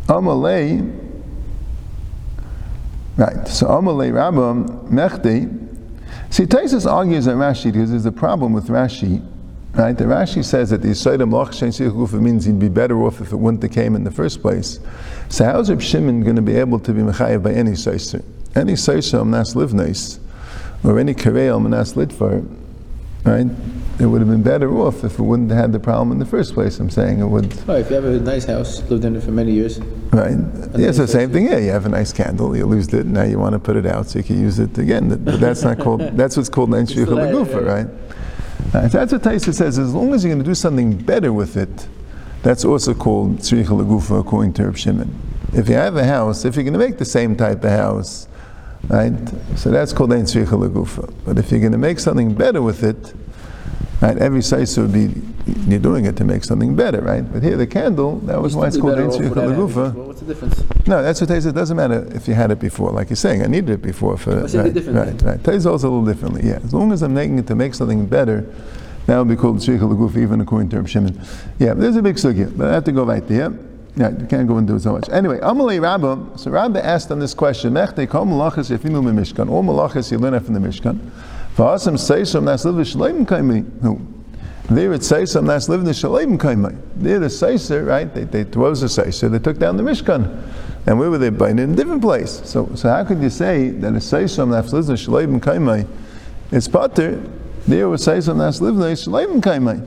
Amalei, 0.06 1.00
right, 3.16 3.48
so 3.48 3.66
Amalei 3.68 4.12
Rabba 4.12 4.70
Mechti, 4.90 5.63
see, 6.34 6.46
Taisus 6.46 6.90
argues 6.90 7.26
that 7.26 7.36
Rashi, 7.36 7.72
because 7.72 7.90
there's 7.90 8.06
a 8.06 8.12
problem 8.12 8.52
with 8.52 8.66
Rashi, 8.66 9.24
right? 9.74 9.96
The 9.96 10.04
Rashi 10.04 10.44
says 10.44 10.70
that 10.70 10.82
the 10.82 10.88
Yisraelim 10.88 11.30
Gufa 11.30 12.20
means 12.20 12.44
he'd 12.44 12.58
be 12.58 12.68
better 12.68 13.00
off 13.04 13.20
if 13.20 13.32
it 13.32 13.36
wouldn't 13.36 13.62
have 13.62 13.70
came 13.70 13.94
in 13.94 14.02
the 14.02 14.10
first 14.10 14.42
place. 14.42 14.80
So 15.28 15.44
how's 15.44 15.70
Reb 15.70 15.80
Shimon 15.80 16.22
going 16.24 16.34
to 16.34 16.42
be 16.42 16.56
able 16.56 16.80
to 16.80 16.92
be 16.92 17.02
Mechayev 17.02 17.44
by 17.44 17.52
any 17.52 17.72
Seiser? 17.72 18.24
Any 18.56 18.72
Seiser 18.72 19.20
Amnas 19.20 19.54
Livneis, 19.54 20.18
or 20.82 20.98
any 20.98 21.14
Karei 21.14 21.48
Amnas 21.48 21.94
Litvar, 21.94 22.44
right? 23.24 23.46
It 24.00 24.06
would 24.06 24.20
have 24.20 24.28
been 24.28 24.42
better 24.42 24.76
off 24.78 25.04
if 25.04 25.18
it 25.18 25.22
wouldn't 25.22 25.50
have 25.50 25.60
had 25.60 25.72
the 25.72 25.78
problem 25.78 26.10
in 26.10 26.18
the 26.18 26.26
first 26.26 26.54
place. 26.54 26.80
I'm 26.80 26.90
saying 26.90 27.20
it 27.20 27.26
would. 27.26 27.54
Right, 27.66 27.80
if 27.80 27.90
you 27.90 27.96
have 27.96 28.04
a 28.04 28.18
nice 28.20 28.44
house, 28.44 28.82
lived 28.90 29.04
in 29.04 29.14
it 29.14 29.22
for 29.22 29.30
many 29.30 29.52
years. 29.52 29.78
Right. 30.12 30.36
Yeah, 30.76 30.88
it's 30.88 30.98
the 30.98 31.06
same 31.06 31.30
thing. 31.30 31.46
Yeah, 31.46 31.58
you 31.58 31.70
have 31.70 31.86
a 31.86 31.88
nice 31.88 32.12
candle, 32.12 32.56
you 32.56 32.66
lose 32.66 32.92
it, 32.92 33.06
now 33.06 33.22
you 33.22 33.38
want 33.38 33.52
to 33.52 33.58
put 33.58 33.76
it 33.76 33.86
out 33.86 34.08
so 34.08 34.18
you 34.18 34.24
can 34.24 34.40
use 34.40 34.58
it 34.58 34.76
again. 34.78 35.08
But 35.24 35.40
that's 35.40 35.62
not 35.62 35.78
called. 35.78 36.00
That's 36.14 36.36
what's 36.36 36.48
called 36.48 36.70
Shricha 36.70 37.06
Lagufa, 37.06 37.64
right? 37.64 37.86
Uh, 37.86 38.78
right? 38.78 38.90
So 38.90 38.98
that's 38.98 39.12
what 39.12 39.22
Taisa 39.22 39.54
says. 39.54 39.78
As 39.78 39.94
long 39.94 40.12
as 40.14 40.24
you're 40.24 40.32
going 40.32 40.42
to 40.42 40.48
do 40.48 40.54
something 40.54 40.96
better 40.96 41.32
with 41.32 41.56
it, 41.56 41.88
that's 42.42 42.64
also 42.64 42.94
called 42.94 43.38
Lagufa 43.38 44.20
according 44.20 44.52
to 44.54 44.66
Reb 44.66 44.76
Shimon. 44.76 45.14
If 45.52 45.68
you 45.68 45.74
have 45.74 45.96
a 45.96 46.04
house, 46.04 46.44
if 46.44 46.56
you're 46.56 46.64
going 46.64 46.74
to 46.74 46.78
make 46.78 46.98
the 46.98 47.04
same 47.04 47.36
type 47.36 47.64
of 47.64 47.70
house, 47.70 48.28
right? 48.88 49.12
So 49.56 49.70
that's 49.70 49.92
called 49.92 50.12
Ein 50.12 50.24
Lagufa. 50.24 51.12
But 51.24 51.38
if 51.38 51.50
you're 51.50 51.60
going 51.60 51.72
to 51.72 51.78
make 51.78 51.98
something 51.98 52.34
better 52.34 52.60
with 52.60 52.84
it, 52.84 53.14
Right? 54.00 54.18
Every 54.18 54.42
size 54.42 54.76
would 54.78 54.92
be 54.92 55.10
you're 55.66 55.78
doing 55.78 56.06
it 56.06 56.16
to 56.16 56.24
make 56.24 56.44
something 56.44 56.74
better, 56.74 57.00
right? 57.00 57.20
But 57.30 57.42
here 57.42 57.56
the 57.56 57.66
candle, 57.66 58.18
that 58.20 58.40
was 58.40 58.56
why 58.56 58.68
it's 58.68 58.76
called 58.76 58.98
Ein 58.98 59.08
Lagufa. 59.08 59.94
What's 59.94 60.20
the 60.20 60.26
difference? 60.26 60.62
No, 60.86 61.02
that's 61.02 61.20
what 61.20 61.30
Taisa. 61.30 61.50
It 61.50 61.54
doesn't 61.54 61.76
matter 61.76 62.06
if 62.14 62.26
you 62.26 62.34
had 62.34 62.50
it 62.50 62.58
before. 62.58 62.90
Like 62.90 63.10
you're 63.10 63.16
saying, 63.16 63.42
I 63.42 63.46
needed 63.46 63.70
it 63.70 63.82
before. 63.82 64.16
For, 64.16 64.40
What's 64.40 64.54
right, 64.54 64.74
right, 64.74 65.22
right. 65.22 65.42
Taisa 65.42 65.66
also 65.66 65.88
a 65.88 65.90
little 65.90 66.04
differently. 66.04 66.48
Yeah, 66.48 66.60
as 66.64 66.72
long 66.72 66.92
as 66.92 67.02
I'm 67.02 67.14
making 67.14 67.38
it 67.38 67.46
to 67.48 67.54
make 67.54 67.74
something 67.74 68.06
better, 68.06 68.46
that 69.06 69.18
would 69.18 69.28
be 69.28 69.36
called 69.36 69.58
Tzricha 69.58 69.80
Lagufa, 69.80 70.16
even 70.16 70.40
according 70.40 70.70
to 70.70 70.76
Reb 70.76 70.88
Shimon. 70.88 71.20
Yeah, 71.58 71.74
there's 71.74 71.96
a 71.96 72.02
big 72.02 72.16
sugya, 72.16 72.56
but 72.56 72.68
I 72.68 72.74
have 72.74 72.84
to 72.84 72.92
go 72.92 73.04
right 73.04 73.26
there. 73.28 73.52
Yeah, 73.96 74.10
you 74.10 74.26
can't 74.26 74.48
go 74.48 74.58
into 74.58 74.74
it 74.74 74.80
so 74.80 74.92
much. 74.92 75.08
Anyway, 75.10 75.38
Amalei 75.38 75.80
Rabba, 75.80 76.36
so 76.36 76.50
Rabba 76.50 76.84
asked 76.84 77.12
on 77.12 77.20
this 77.20 77.32
question, 77.32 77.74
Mechte 77.74 78.08
kol 78.08 78.24
malachas 78.24 78.76
yefinu 78.76 79.02
mishkan, 79.04 79.48
all 79.48 79.62
malachas 79.62 80.10
you 80.10 80.18
learn 80.18 80.38
from 80.40 80.54
the 80.54 80.60
Mishkan. 80.60 80.98
V'asam 81.56 81.94
seisham 81.94 82.44
nas 82.44 82.64
liv 82.64 82.74
v'shleim 82.74 83.26
kaimi. 83.26 84.14
There 84.70 84.94
it 84.94 85.04
says, 85.04 85.36
"I'm 85.36 85.44
not 85.44 85.68
living 85.68 85.84
the 85.84 85.92
shalim 85.92 86.38
kaimai." 86.38 86.74
There 86.96 87.18
the 87.18 87.26
seiser, 87.26 87.86
right? 87.86 88.12
They, 88.12 88.24
they 88.24 88.44
was 88.58 88.80
the 88.80 88.86
seiser? 88.86 89.30
They 89.30 89.38
took 89.38 89.58
down 89.58 89.76
the 89.76 89.82
mishkan, 89.82 90.50
and 90.86 90.98
where 90.98 91.10
were 91.10 91.18
they 91.18 91.26
it 91.26 91.60
in 91.60 91.72
a 91.72 91.76
different 91.76 92.00
place? 92.00 92.40
So, 92.44 92.70
so 92.74 92.88
how 92.88 93.04
could 93.04 93.20
you 93.20 93.28
say 93.28 93.68
that 93.68 93.88
a 93.88 94.42
I'm 94.42 94.50
not 94.50 94.72
living 94.72 94.88
the 94.88 94.94
shalim 94.94 95.38
kaimai? 95.38 95.86
It's 96.50 96.66
pater. 96.66 97.22
There 97.68 97.90
was 97.90 98.08
I'm 98.08 98.38
not 98.38 98.58
living 98.58 98.80
the 98.80 98.86
shalim 98.86 99.42
kaimai. 99.42 99.86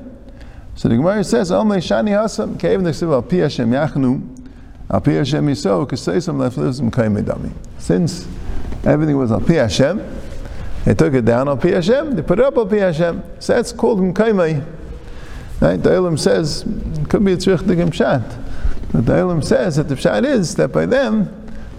So 0.75 0.89
the 0.89 0.95
Gemara 0.95 1.23
says, 1.23 1.49
"Omei 1.49 1.77
shani 1.77 2.12
hasam 2.12 2.60
kevin 2.60 2.84
the 2.84 3.06
al 3.08 3.23
pi 3.23 3.38
Hashem 3.38 3.71
yachnu 3.71 4.21
al 4.91 5.01
pi 5.01 5.13
Hashem 5.13 5.47
yiso 5.47 5.88
kaseiser 5.88 6.30
I'm 6.30 6.38
not 6.38 6.56
living 6.56 6.91
kaimai 6.91 7.23
dami." 7.23 7.51
Since 7.80 8.27
everything 8.86 9.17
was 9.17 9.32
al 9.32 9.41
pi 9.41 9.56
Hashem. 9.56 10.01
They 10.88 10.93
took 10.93 11.13
it 11.15 11.26
down 11.26 11.50
on 11.50 11.60
Hashem, 11.60 12.15
they 12.15 12.21
put 12.21 12.39
it 12.39 12.45
up 12.45 12.56
on 12.56 12.69
Hashem. 12.69 13.21
So 13.39 13.56
that's 13.56 13.73
called 13.73 14.00
Mkaimai. 14.00 14.65
Right? 15.60 15.76
The 15.76 15.91
Elam 15.91 16.15
says, 16.15 16.62
it 16.62 17.10
could 17.10 17.26
be 17.26 17.34
a 17.34 17.36
Tzrich 17.36 17.58
Digim 17.58 17.93
Shat. 17.93 18.21
But 18.93 19.06
the 19.06 19.15
Elam 19.15 19.41
says 19.41 19.76
that 19.76 19.89
the 19.89 19.95
Pshat 19.95 20.23
is 20.23 20.56
that 20.56 20.71
by 20.71 20.86
them, 20.86 21.26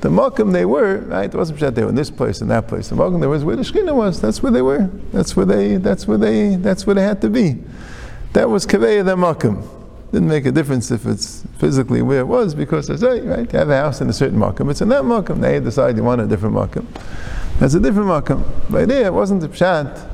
the 0.02 0.10
Mokum 0.10 0.52
they 0.52 0.66
were, 0.66 0.98
right? 1.06 1.24
It 1.24 1.34
wasn't 1.34 1.58
Pshat 1.58 1.74
they 1.74 1.84
were 1.84 1.88
in 1.88 1.94
this 1.94 2.10
place 2.10 2.42
and 2.42 2.50
that 2.50 2.68
place. 2.68 2.90
The 2.90 2.96
Mokum 2.96 3.20
there 3.20 3.30
was 3.30 3.44
where 3.44 3.56
the 3.56 3.62
Shekhinah 3.62 3.94
was. 3.94 4.20
That's 4.20 4.42
where 4.42 4.52
they 4.52 4.60
were. 4.60 4.90
That's 5.10 5.34
where 5.34 5.46
they, 5.46 5.76
that's 5.76 6.06
where 6.06 6.18
they, 6.18 6.56
that's 6.56 6.86
where 6.86 6.92
they 6.92 7.02
had 7.02 7.22
to 7.22 7.30
be. 7.30 7.56
That 8.34 8.50
was 8.50 8.66
Kaveya 8.66 9.06
the 9.06 9.16
Mokum. 9.16 9.66
Didn't 10.12 10.28
make 10.28 10.44
a 10.44 10.52
difference 10.52 10.90
if 10.90 11.06
it's 11.06 11.46
physically 11.56 12.02
where 12.02 12.20
it 12.20 12.26
was 12.26 12.54
because 12.54 12.88
they 12.88 12.98
say, 12.98 13.22
right, 13.22 13.50
you 13.50 13.58
have 13.58 13.70
a 13.70 13.76
house 13.76 14.02
in 14.02 14.10
a 14.10 14.12
certain 14.12 14.38
Mokum. 14.38 14.70
It's 14.70 14.82
in 14.82 14.90
that 14.90 15.04
Mokum. 15.04 15.40
They 15.40 15.60
decide 15.60 15.96
you 15.96 16.04
want 16.04 16.20
a 16.20 16.26
different 16.26 16.54
Mokum. 16.54 16.84
That's 17.58 17.74
a 17.74 17.80
different 17.80 18.08
makam. 18.08 18.70
By 18.70 18.84
there, 18.84 19.06
it 19.06 19.12
wasn't 19.12 19.40
the 19.40 19.48
pshat 19.48 20.08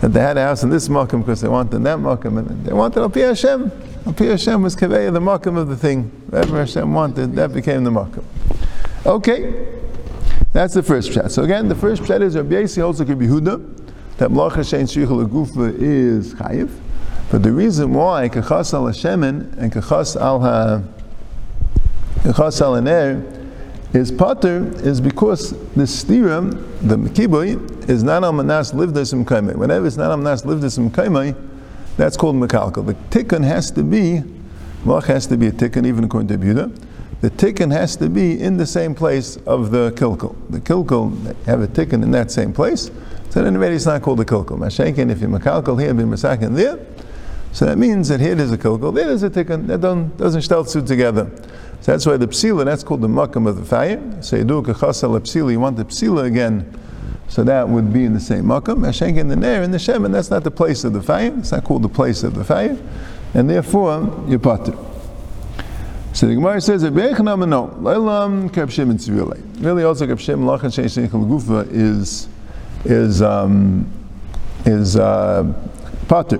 that 0.00 0.12
they 0.14 0.20
had 0.20 0.38
a 0.38 0.42
house 0.42 0.62
in 0.62 0.70
this 0.70 0.88
makam 0.88 1.20
because 1.20 1.42
they 1.42 1.48
wanted 1.48 1.82
that 1.82 1.98
makam, 1.98 2.38
and 2.38 2.64
they 2.64 2.72
wanted 2.72 3.02
Al 3.02 3.10
Hashem. 3.10 3.70
Al 4.06 4.12
Hashem 4.14 4.62
was 4.62 4.74
kaveya 4.74 5.12
the 5.12 5.20
makam 5.20 5.58
of 5.58 5.68
the 5.68 5.76
thing. 5.76 6.04
Whatever 6.30 6.58
Hashem 6.58 6.92
wanted, 6.94 7.34
that 7.34 7.52
became 7.52 7.84
the 7.84 7.90
makam. 7.90 8.24
Okay, 9.04 9.66
that's 10.54 10.72
the 10.72 10.82
first 10.82 11.10
pshat. 11.10 11.30
So 11.30 11.42
again, 11.42 11.68
the 11.68 11.74
first 11.74 12.02
pshat 12.02 12.22
is 12.22 12.34
Rabbi 12.34 12.60
Yasi 12.60 12.80
holds 12.80 12.98
like 12.98 13.08
Yehuda 13.08 14.16
that 14.16 14.30
Mlacha 14.30 14.60
Shein 14.60 14.84
Shricha 14.84 15.26
Legufa 15.26 15.74
is 15.78 16.34
chayiv. 16.34 16.70
But 17.30 17.42
the 17.42 17.52
reason 17.52 17.92
why 17.92 18.30
kachas 18.30 18.72
al 18.72 18.84
Hashemen 18.84 19.56
and 19.58 19.70
kachas 19.70 20.20
al 20.20 20.40
ha 20.40 20.82
kachas 22.22 22.60
al 22.62 22.76
Aner 22.76 23.39
is 23.92 24.12
pater 24.12 24.66
is 24.84 25.00
because 25.00 25.50
the 25.50 25.82
stira, 25.82 26.50
the 26.80 26.96
kiboy, 26.96 27.88
is 27.88 28.02
not 28.02 28.22
on 28.22 28.36
manas 28.36 28.72
livdasim 28.72 29.24
kaimai. 29.24 29.56
Whenever 29.56 29.86
it's 29.86 29.96
not 29.96 30.10
on 30.10 30.22
manas 30.22 30.42
livdasim 30.42 30.90
kaimai, 30.90 31.36
that's 31.96 32.16
called 32.16 32.36
mekalkal. 32.36 32.86
The 32.86 32.94
tikkun 33.10 33.44
has 33.44 33.70
to 33.72 33.82
be, 33.82 34.22
malach 34.84 35.04
has 35.06 35.26
to 35.26 35.36
be 35.36 35.48
a 35.48 35.52
tikkun, 35.52 35.86
even 35.86 36.04
according 36.04 36.28
to 36.28 36.38
Buddha. 36.38 36.70
The 37.20 37.30
tikkun 37.30 37.72
has 37.72 37.96
to 37.96 38.08
be 38.08 38.40
in 38.40 38.56
the 38.56 38.66
same 38.66 38.94
place 38.94 39.36
of 39.38 39.70
the 39.72 39.90
kilkul. 39.92 40.36
The 40.50 40.60
kilkul 40.60 41.36
have 41.46 41.60
a 41.60 41.66
tikkun 41.66 42.02
in 42.02 42.12
that 42.12 42.30
same 42.30 42.52
place, 42.52 42.90
so 43.30 43.42
then 43.42 43.56
already 43.56 43.74
it's 43.74 43.86
not 43.86 44.02
called 44.02 44.20
a 44.20 44.24
kilkul. 44.24 44.56
Mashenkin, 44.56 45.10
if 45.10 45.20
you 45.20 45.28
mekalkal 45.28 45.80
here, 45.80 45.92
be 45.92 46.04
masakin 46.04 46.54
there, 46.54 46.78
so 47.52 47.66
that 47.66 47.76
means 47.76 48.08
that 48.08 48.20
here 48.20 48.36
there's 48.36 48.52
a 48.52 48.58
kilkul, 48.58 48.94
there 48.94 49.08
there's 49.08 49.24
a 49.24 49.30
tikkun, 49.30 49.66
that 49.66 49.80
doesn't, 49.80 50.16
doesn't 50.16 50.40
stelzu 50.42 50.86
together. 50.86 51.30
So 51.80 51.92
that's 51.92 52.04
why 52.04 52.16
the 52.16 52.26
psila, 52.26 52.64
that's 52.66 52.82
called 52.82 53.00
the 53.00 53.08
makam 53.08 53.48
of 53.48 53.56
the 53.56 53.64
fire. 53.64 54.00
So 54.22 54.36
you 54.36 54.44
do 54.44 54.58
a 54.58 54.62
kachasa 54.62 55.08
psila, 55.20 55.52
you 55.52 55.60
want 55.60 55.76
the 55.76 55.84
psila 55.84 56.24
again. 56.24 56.78
So 57.28 57.44
that 57.44 57.68
would 57.68 57.92
be 57.92 58.04
in 58.04 58.12
the 58.12 58.20
same 58.20 58.44
makam. 58.44 58.80
Hashenk 58.80 59.16
in 59.16 59.28
the 59.28 59.36
nair, 59.36 59.62
in 59.62 59.70
the 59.70 59.78
shem, 59.78 60.04
and 60.04 60.12
that's 60.14 60.30
not 60.30 60.44
the 60.44 60.50
place 60.50 60.84
of 60.84 60.92
the 60.92 61.02
fire. 61.02 61.32
It's 61.38 61.52
not 61.52 61.64
called 61.64 61.82
the 61.82 61.88
place 61.88 62.22
of 62.22 62.34
the 62.34 62.44
fire. 62.44 62.76
And 63.34 63.48
therefore, 63.48 64.24
you 64.26 64.38
pater. 64.38 64.76
So 66.12 66.26
the 66.26 66.34
Gemara 66.34 66.60
says, 66.60 66.82
Really 66.82 67.04
also 69.84 70.06
Kapshim 70.06 70.40
Lachan 70.42 71.08
Gufa 71.08 71.68
is 71.70 72.28
is 72.84 73.22
um, 73.22 73.86
is 74.64 74.96
uh, 74.96 75.44
pater. 76.08 76.38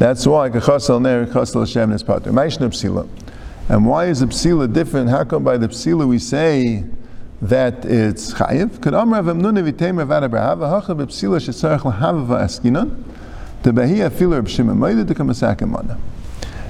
That's 0.00 0.26
why 0.26 0.50
Kachasal 0.50 1.00
Ner 1.00 1.26
Kachasal 1.26 1.60
Hashem 1.60 1.92
is 1.92 2.02
pater. 2.02 2.32
Maishna 2.32 2.68
Psila. 2.68 3.06
And 3.68 3.86
why 3.86 4.06
is 4.06 4.20
the 4.20 4.26
psila 4.26 4.72
different? 4.72 5.10
How 5.10 5.24
come 5.24 5.44
by 5.44 5.56
the 5.56 5.68
psila 5.68 6.08
we 6.08 6.18
say 6.18 6.84
that 7.42 7.84
it's 7.84 8.34
chayiv? 8.34 8.80
Could 8.80 8.94
Amr 8.94 9.22
Rav 9.22 9.36
Amnun 9.36 9.70
Vitem 9.70 9.98
Rav 9.98 10.08
Adabrahava 10.08 10.68
Hacha 10.68 10.94
b'psila 10.94 11.38
shetzarech 11.38 11.80
lahavava 11.80 12.42
askinon 12.42 13.04
the 13.62 13.72
behia 13.72 14.10
filer 14.10 14.42
b'shimon 14.42 14.78
moedet 14.78 15.06
to 15.06 15.14
kamasakim 15.14 15.98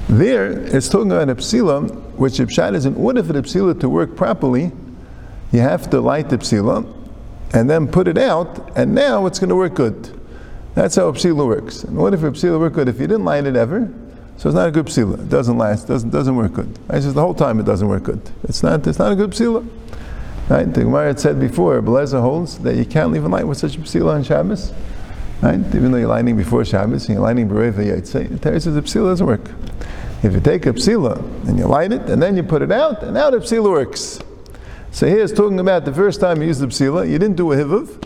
There, 0.08 0.50
it's 0.50 0.88
talking 0.88 1.12
about 1.12 1.28
a 1.28 1.36
psila, 1.36 1.88
which 2.16 2.34
Pshat 2.34 2.74
is 2.74 2.84
in 2.84 2.96
order 2.96 3.22
for 3.22 3.32
the 3.32 3.42
psila 3.42 3.78
to 3.78 3.88
work 3.88 4.16
properly, 4.16 4.72
you 5.52 5.60
have 5.60 5.88
to 5.90 6.00
light 6.00 6.30
the 6.30 6.38
psila 6.38 6.96
and 7.52 7.70
then 7.70 7.86
put 7.86 8.08
it 8.08 8.18
out, 8.18 8.76
and 8.76 8.94
now 8.94 9.26
it's 9.26 9.38
going 9.38 9.50
to 9.50 9.56
work 9.56 9.74
good. 9.74 10.16
That's 10.74 10.96
how 10.96 11.08
a 11.08 11.12
psila 11.12 11.46
works. 11.46 11.84
In 11.84 11.96
order 11.96 12.16
for 12.16 12.28
a 12.28 12.32
psila 12.32 12.54
to 12.54 12.58
work 12.58 12.72
good, 12.74 12.88
if 12.88 13.00
you 13.00 13.06
didn't 13.06 13.24
light 13.24 13.46
it 13.46 13.56
ever, 13.56 13.92
so 14.40 14.48
it's 14.48 14.56
not 14.56 14.68
a 14.68 14.70
good 14.70 14.86
psila. 14.86 15.20
It 15.20 15.28
doesn't 15.28 15.58
last. 15.58 15.86
Doesn't 15.86 16.08
doesn't 16.08 16.34
work 16.34 16.54
good. 16.54 16.78
Right? 16.88 17.02
Says 17.02 17.12
the 17.12 17.20
whole 17.20 17.34
time 17.34 17.60
it 17.60 17.66
doesn't 17.66 17.86
work 17.86 18.04
good. 18.04 18.22
It's 18.44 18.62
not. 18.62 18.86
It's 18.86 18.98
not 18.98 19.12
a 19.12 19.14
good 19.14 19.32
psila. 19.32 19.68
Right? 20.48 20.64
The 20.64 20.84
Gemara 20.84 21.08
had 21.08 21.20
said 21.20 21.38
before, 21.38 21.82
Belezer 21.82 22.22
holds 22.22 22.58
that 22.60 22.76
you 22.76 22.86
can't 22.86 23.12
leave 23.12 23.22
a 23.26 23.28
light 23.28 23.46
with 23.46 23.58
such 23.58 23.76
a 23.76 23.80
psila 23.80 24.14
on 24.14 24.22
Shabbos. 24.22 24.72
Right? 25.42 25.58
Even 25.58 25.92
though 25.92 25.98
you're 25.98 26.08
lighting 26.08 26.38
before 26.38 26.64
Shabbos 26.64 27.06
and 27.06 27.16
you're 27.16 27.22
lighting 27.22 27.50
Bereva 27.50 27.84
Yaitse, 27.84 28.40
the 28.40 28.60
says 28.60 28.74
the 28.74 28.80
psila 28.80 29.10
doesn't 29.10 29.26
work. 29.26 29.50
If 30.22 30.32
you 30.32 30.40
take 30.40 30.64
a 30.64 30.72
psila 30.72 31.18
and 31.46 31.58
you 31.58 31.66
light 31.66 31.92
it 31.92 32.08
and 32.08 32.22
then 32.22 32.34
you 32.34 32.42
put 32.42 32.62
it 32.62 32.72
out, 32.72 33.02
and 33.02 33.12
now 33.12 33.28
the 33.28 33.40
psila 33.40 33.70
works. 33.70 34.20
So 34.90 35.06
here 35.06 35.22
it's 35.22 35.34
talking 35.34 35.60
about 35.60 35.84
the 35.84 35.92
first 35.92 36.18
time 36.18 36.40
you 36.40 36.48
used 36.48 36.62
the 36.62 36.68
psila, 36.68 37.06
you 37.06 37.18
didn't 37.18 37.36
do 37.36 37.52
a 37.52 37.56
hivuv, 37.56 38.02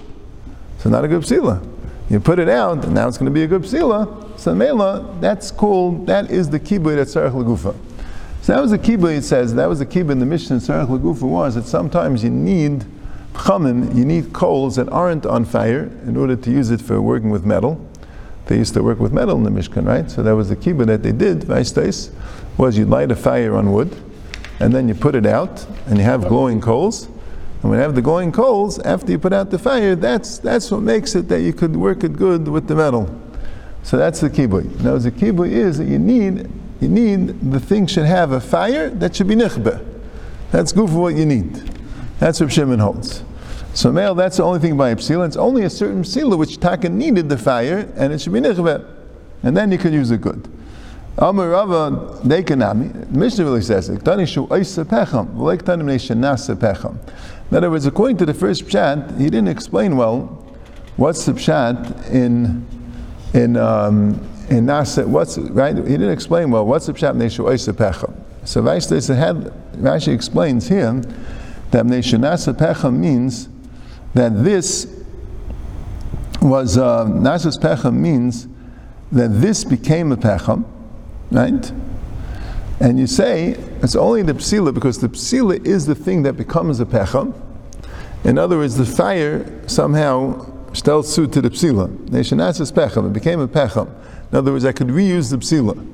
so 0.80 0.90
not 0.90 1.04
a 1.04 1.08
good 1.08 1.22
psila. 1.22 1.64
You 2.10 2.20
put 2.20 2.38
it 2.38 2.48
out, 2.48 2.84
and 2.84 2.94
now 2.94 3.08
it's 3.08 3.16
going 3.16 3.32
to 3.32 3.34
be 3.34 3.44
a 3.44 3.46
good 3.46 3.62
psila. 3.62 4.38
So 4.38 4.54
Mela, 4.54 5.16
that's 5.20 5.50
cool. 5.50 6.04
that 6.04 6.30
is 6.30 6.50
the 6.50 6.60
kibbutz 6.60 7.00
at 7.00 7.06
Sarach 7.08 7.32
Lagufa. 7.32 7.74
So 8.42 8.52
that 8.52 8.60
was 8.60 8.72
the 8.72 8.78
kibbutz, 8.78 9.18
it 9.18 9.22
says, 9.22 9.54
that 9.54 9.66
was 9.66 9.78
the 9.78 9.86
kibbutz 9.86 10.12
in 10.12 10.18
the 10.18 10.26
mission 10.26 10.58
Sarach 10.58 10.86
Lagufa 10.86 11.22
was 11.22 11.54
that 11.54 11.64
sometimes 11.64 12.22
you 12.22 12.28
need 12.28 12.84
chamim, 13.32 13.94
you 13.96 14.04
need 14.04 14.32
coals 14.34 14.76
that 14.76 14.88
aren't 14.90 15.24
on 15.24 15.46
fire 15.46 15.84
in 16.06 16.16
order 16.16 16.36
to 16.36 16.50
use 16.50 16.70
it 16.70 16.80
for 16.80 17.00
working 17.00 17.30
with 17.30 17.46
metal. 17.46 17.80
They 18.46 18.58
used 18.58 18.74
to 18.74 18.82
work 18.82 19.00
with 19.00 19.12
metal 19.12 19.36
in 19.36 19.42
the 19.44 19.50
Mishkan, 19.50 19.86
right? 19.86 20.10
So 20.10 20.22
that 20.22 20.32
was 20.32 20.50
the 20.50 20.56
kibbutz 20.56 20.86
that 20.86 21.02
they 21.02 21.12
did, 21.12 21.40
Vaistais, 21.40 22.12
was 22.58 22.76
you 22.76 22.84
light 22.84 23.10
a 23.10 23.16
fire 23.16 23.56
on 23.56 23.72
wood, 23.72 23.96
and 24.60 24.74
then 24.74 24.88
you 24.88 24.94
put 24.94 25.14
it 25.14 25.24
out, 25.24 25.66
and 25.86 25.96
you 25.96 26.04
have 26.04 26.28
glowing 26.28 26.60
coals. 26.60 27.08
And 27.64 27.70
when 27.70 27.78
you 27.78 27.82
have 27.82 27.94
the 27.94 28.02
glowing 28.02 28.30
coals, 28.30 28.78
after 28.80 29.10
you 29.10 29.18
put 29.18 29.32
out 29.32 29.50
the 29.50 29.58
fire, 29.58 29.96
that's, 29.96 30.36
that's 30.36 30.70
what 30.70 30.82
makes 30.82 31.14
it 31.14 31.28
that 31.28 31.40
you 31.40 31.54
could 31.54 31.74
work 31.74 32.04
it 32.04 32.14
good 32.14 32.46
with 32.46 32.68
the 32.68 32.74
metal. 32.74 33.08
So 33.82 33.96
that's 33.96 34.20
the 34.20 34.28
kibbutz. 34.28 34.82
Now, 34.82 34.98
the 34.98 35.10
kibbutz 35.10 35.50
is 35.50 35.78
that 35.78 35.86
you 35.86 35.98
need, 35.98 36.50
you 36.82 36.88
need, 36.90 37.40
the 37.50 37.58
thing 37.58 37.86
should 37.86 38.04
have 38.04 38.32
a 38.32 38.40
fire 38.40 38.90
that 38.90 39.16
should 39.16 39.28
be 39.28 39.34
nichbeh. 39.34 39.82
That's 40.50 40.72
good 40.72 40.90
for 40.90 40.96
what 40.96 41.14
you 41.14 41.24
need. 41.24 41.54
That's 42.18 42.38
what 42.38 42.52
Shimon 42.52 42.80
holds. 42.80 43.24
So 43.72 43.90
male, 43.90 44.14
that's 44.14 44.36
the 44.36 44.42
only 44.42 44.58
thing 44.58 44.76
by 44.76 44.94
psila. 44.96 45.26
It's 45.26 45.38
only 45.38 45.62
a 45.62 45.70
certain 45.70 46.02
psila 46.02 46.36
which 46.36 46.60
Taka 46.60 46.90
needed 46.90 47.30
the 47.30 47.38
fire, 47.38 47.90
and 47.96 48.12
it 48.12 48.20
should 48.20 48.34
be 48.34 48.40
nichbeh. 48.40 48.86
And 49.42 49.56
then 49.56 49.72
you 49.72 49.78
can 49.78 49.94
use 49.94 50.10
it 50.10 50.20
good. 50.20 50.50
Amar 51.16 51.48
Rava 51.48 52.18
Dekanami, 52.24 53.08
Mishnah 53.08 53.44
really 53.44 53.62
says 53.62 53.88
it. 53.88 54.04
In 57.54 57.58
other 57.58 57.70
words, 57.70 57.86
according 57.86 58.16
to 58.16 58.26
the 58.26 58.34
first 58.34 58.64
pshat, 58.64 59.16
he 59.16 59.26
didn't 59.26 59.46
explain 59.46 59.96
well 59.96 60.44
what's 60.96 61.24
the 61.24 61.30
pshat 61.30 62.10
in 62.10 62.66
in 63.32 63.56
um, 63.56 64.14
in 64.50 64.66
Nasa. 64.66 65.06
What's 65.06 65.38
right? 65.38 65.76
He 65.76 65.82
didn't 65.82 66.10
explain 66.10 66.50
well 66.50 66.66
what's 66.66 66.86
the 66.86 66.94
pshat 66.94 67.14
Neshu 67.14 67.44
Oisapecham. 67.44 68.12
So 68.42 68.60
Rashi 68.60 70.12
explains 70.12 70.68
here 70.68 70.94
that 71.70 71.86
Neshu 71.86 72.18
Nasa 72.18 72.92
means 72.92 73.48
that 74.14 74.42
this 74.42 74.92
was 76.42 76.76
uh, 76.76 77.04
Nasas 77.06 77.56
Pecham 77.56 77.94
means 77.94 78.48
that 79.12 79.28
this 79.28 79.62
became 79.62 80.10
a 80.10 80.16
Pecham 80.16 80.64
right? 81.30 81.72
And 82.80 82.98
you 82.98 83.06
say 83.06 83.50
it's 83.82 83.96
only 83.96 84.22
the 84.22 84.34
psila 84.34 84.74
because 84.74 84.98
the 84.98 85.08
psila 85.08 85.64
is 85.64 85.86
the 85.86 85.94
thing 85.94 86.22
that 86.24 86.34
becomes 86.34 86.80
a 86.80 86.84
pecham. 86.84 87.34
In 88.24 88.38
other 88.38 88.56
words, 88.56 88.76
the 88.76 88.86
fire 88.86 89.46
somehow 89.68 90.46
stelt 90.72 91.04
suit 91.04 91.32
to 91.32 91.40
the 91.40 91.50
psila. 91.50 91.88
Neshanasas 92.08 92.72
pecham, 92.72 93.06
it 93.06 93.12
became 93.12 93.40
a 93.40 93.48
pecham. 93.48 93.88
In 94.32 94.38
other 94.38 94.52
words, 94.52 94.64
I 94.64 94.72
could 94.72 94.88
reuse 94.88 95.30
the 95.30 95.36
psila. 95.36 95.90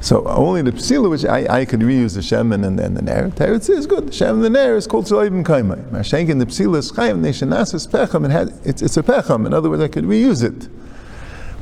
So 0.00 0.26
only 0.26 0.62
the 0.62 0.72
psila, 0.72 1.08
which 1.08 1.24
I, 1.24 1.60
I 1.60 1.64
could 1.64 1.80
reuse 1.80 2.14
the 2.14 2.20
shemen 2.20 2.66
and 2.66 2.76
then 2.76 2.94
the 2.94 3.02
ner. 3.02 3.30
Teretz 3.30 3.70
is 3.70 3.86
good. 3.86 4.08
The 4.08 4.10
shemen 4.10 4.30
and 4.30 4.44
the 4.44 4.50
ner 4.50 4.74
is 4.74 4.88
called 4.88 5.04
shalayim 5.04 5.44
kaimai. 5.44 5.88
Mashenkin 5.90 6.40
the 6.40 6.46
psila 6.46 6.78
is 6.78 6.90
chayim. 6.90 7.20
Neshanasas 7.20 7.86
pecham. 7.86 8.24
It 8.24 8.32
had 8.32 8.52
it's, 8.64 8.82
it's 8.82 8.96
a 8.96 9.02
pecham. 9.04 9.46
In 9.46 9.54
other 9.54 9.70
words, 9.70 9.82
I 9.82 9.88
could 9.88 10.04
reuse 10.04 10.42
it. 10.42 10.68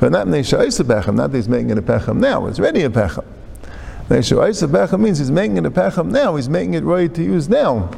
But 0.01 0.13
not 0.13 0.27
Neshaisa 0.29 0.83
Pecham, 0.83 1.15
not 1.17 1.31
that 1.31 1.37
he's 1.37 1.49
making 1.49 1.71
it 1.71 1.79
a 1.79 1.83
Pecham 1.83 2.17
now, 2.17 2.47
it's 2.47 2.59
already 2.59 2.81
a 2.83 2.89
Pecham. 2.89 3.25
Means 4.11 5.19
he's 5.19 5.31
making 5.31 5.57
it 5.57 5.65
a 5.67 5.71
Pecham 5.71 6.11
now, 6.11 6.35
he's 6.35 6.49
making 6.49 6.75
it 6.75 6.83
ready 6.83 7.09
to 7.09 7.23
use 7.23 7.49
now. 7.49 7.91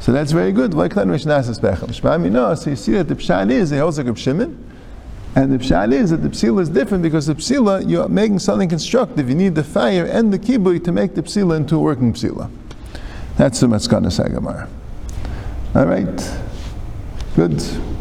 So 0.00 0.10
that's 0.10 0.32
very 0.32 0.50
good. 0.50 0.74
Like 0.74 0.94
that 0.94 1.06
Mishnasas. 1.06 1.60
Shmami 1.60 2.30
no, 2.30 2.54
so 2.54 2.70
you 2.70 2.76
see 2.76 2.92
that 2.92 3.06
the 3.06 3.14
Pshat 3.14 3.50
is, 3.50 3.70
he 3.70 3.76
holds 3.76 3.98
like 3.98 4.06
a 4.06 4.16
Shimon, 4.16 4.58
and 5.36 5.52
the 5.52 5.58
Pshat 5.58 5.92
is 5.92 6.10
that 6.10 6.18
the 6.18 6.30
Psila 6.30 6.62
is 6.62 6.68
different 6.68 7.02
because 7.02 7.26
the 7.26 7.34
Psila, 7.34 7.88
you're 7.88 8.08
making 8.08 8.38
something 8.38 8.68
constructive. 8.68 9.28
You 9.28 9.34
need 9.34 9.54
the 9.54 9.62
fire 9.62 10.06
and 10.06 10.32
the 10.32 10.38
kibui 10.38 10.82
to 10.84 10.92
make 10.92 11.14
the 11.14 11.22
Psila 11.22 11.56
into 11.56 11.76
a 11.76 11.78
working 11.78 12.12
Psila. 12.14 12.50
That's 13.36 13.60
the 13.60 13.66
Maskana 13.66 14.06
Sagamar. 14.06 14.68
All 15.74 15.86
right. 15.86 16.40
Good. 17.36 17.91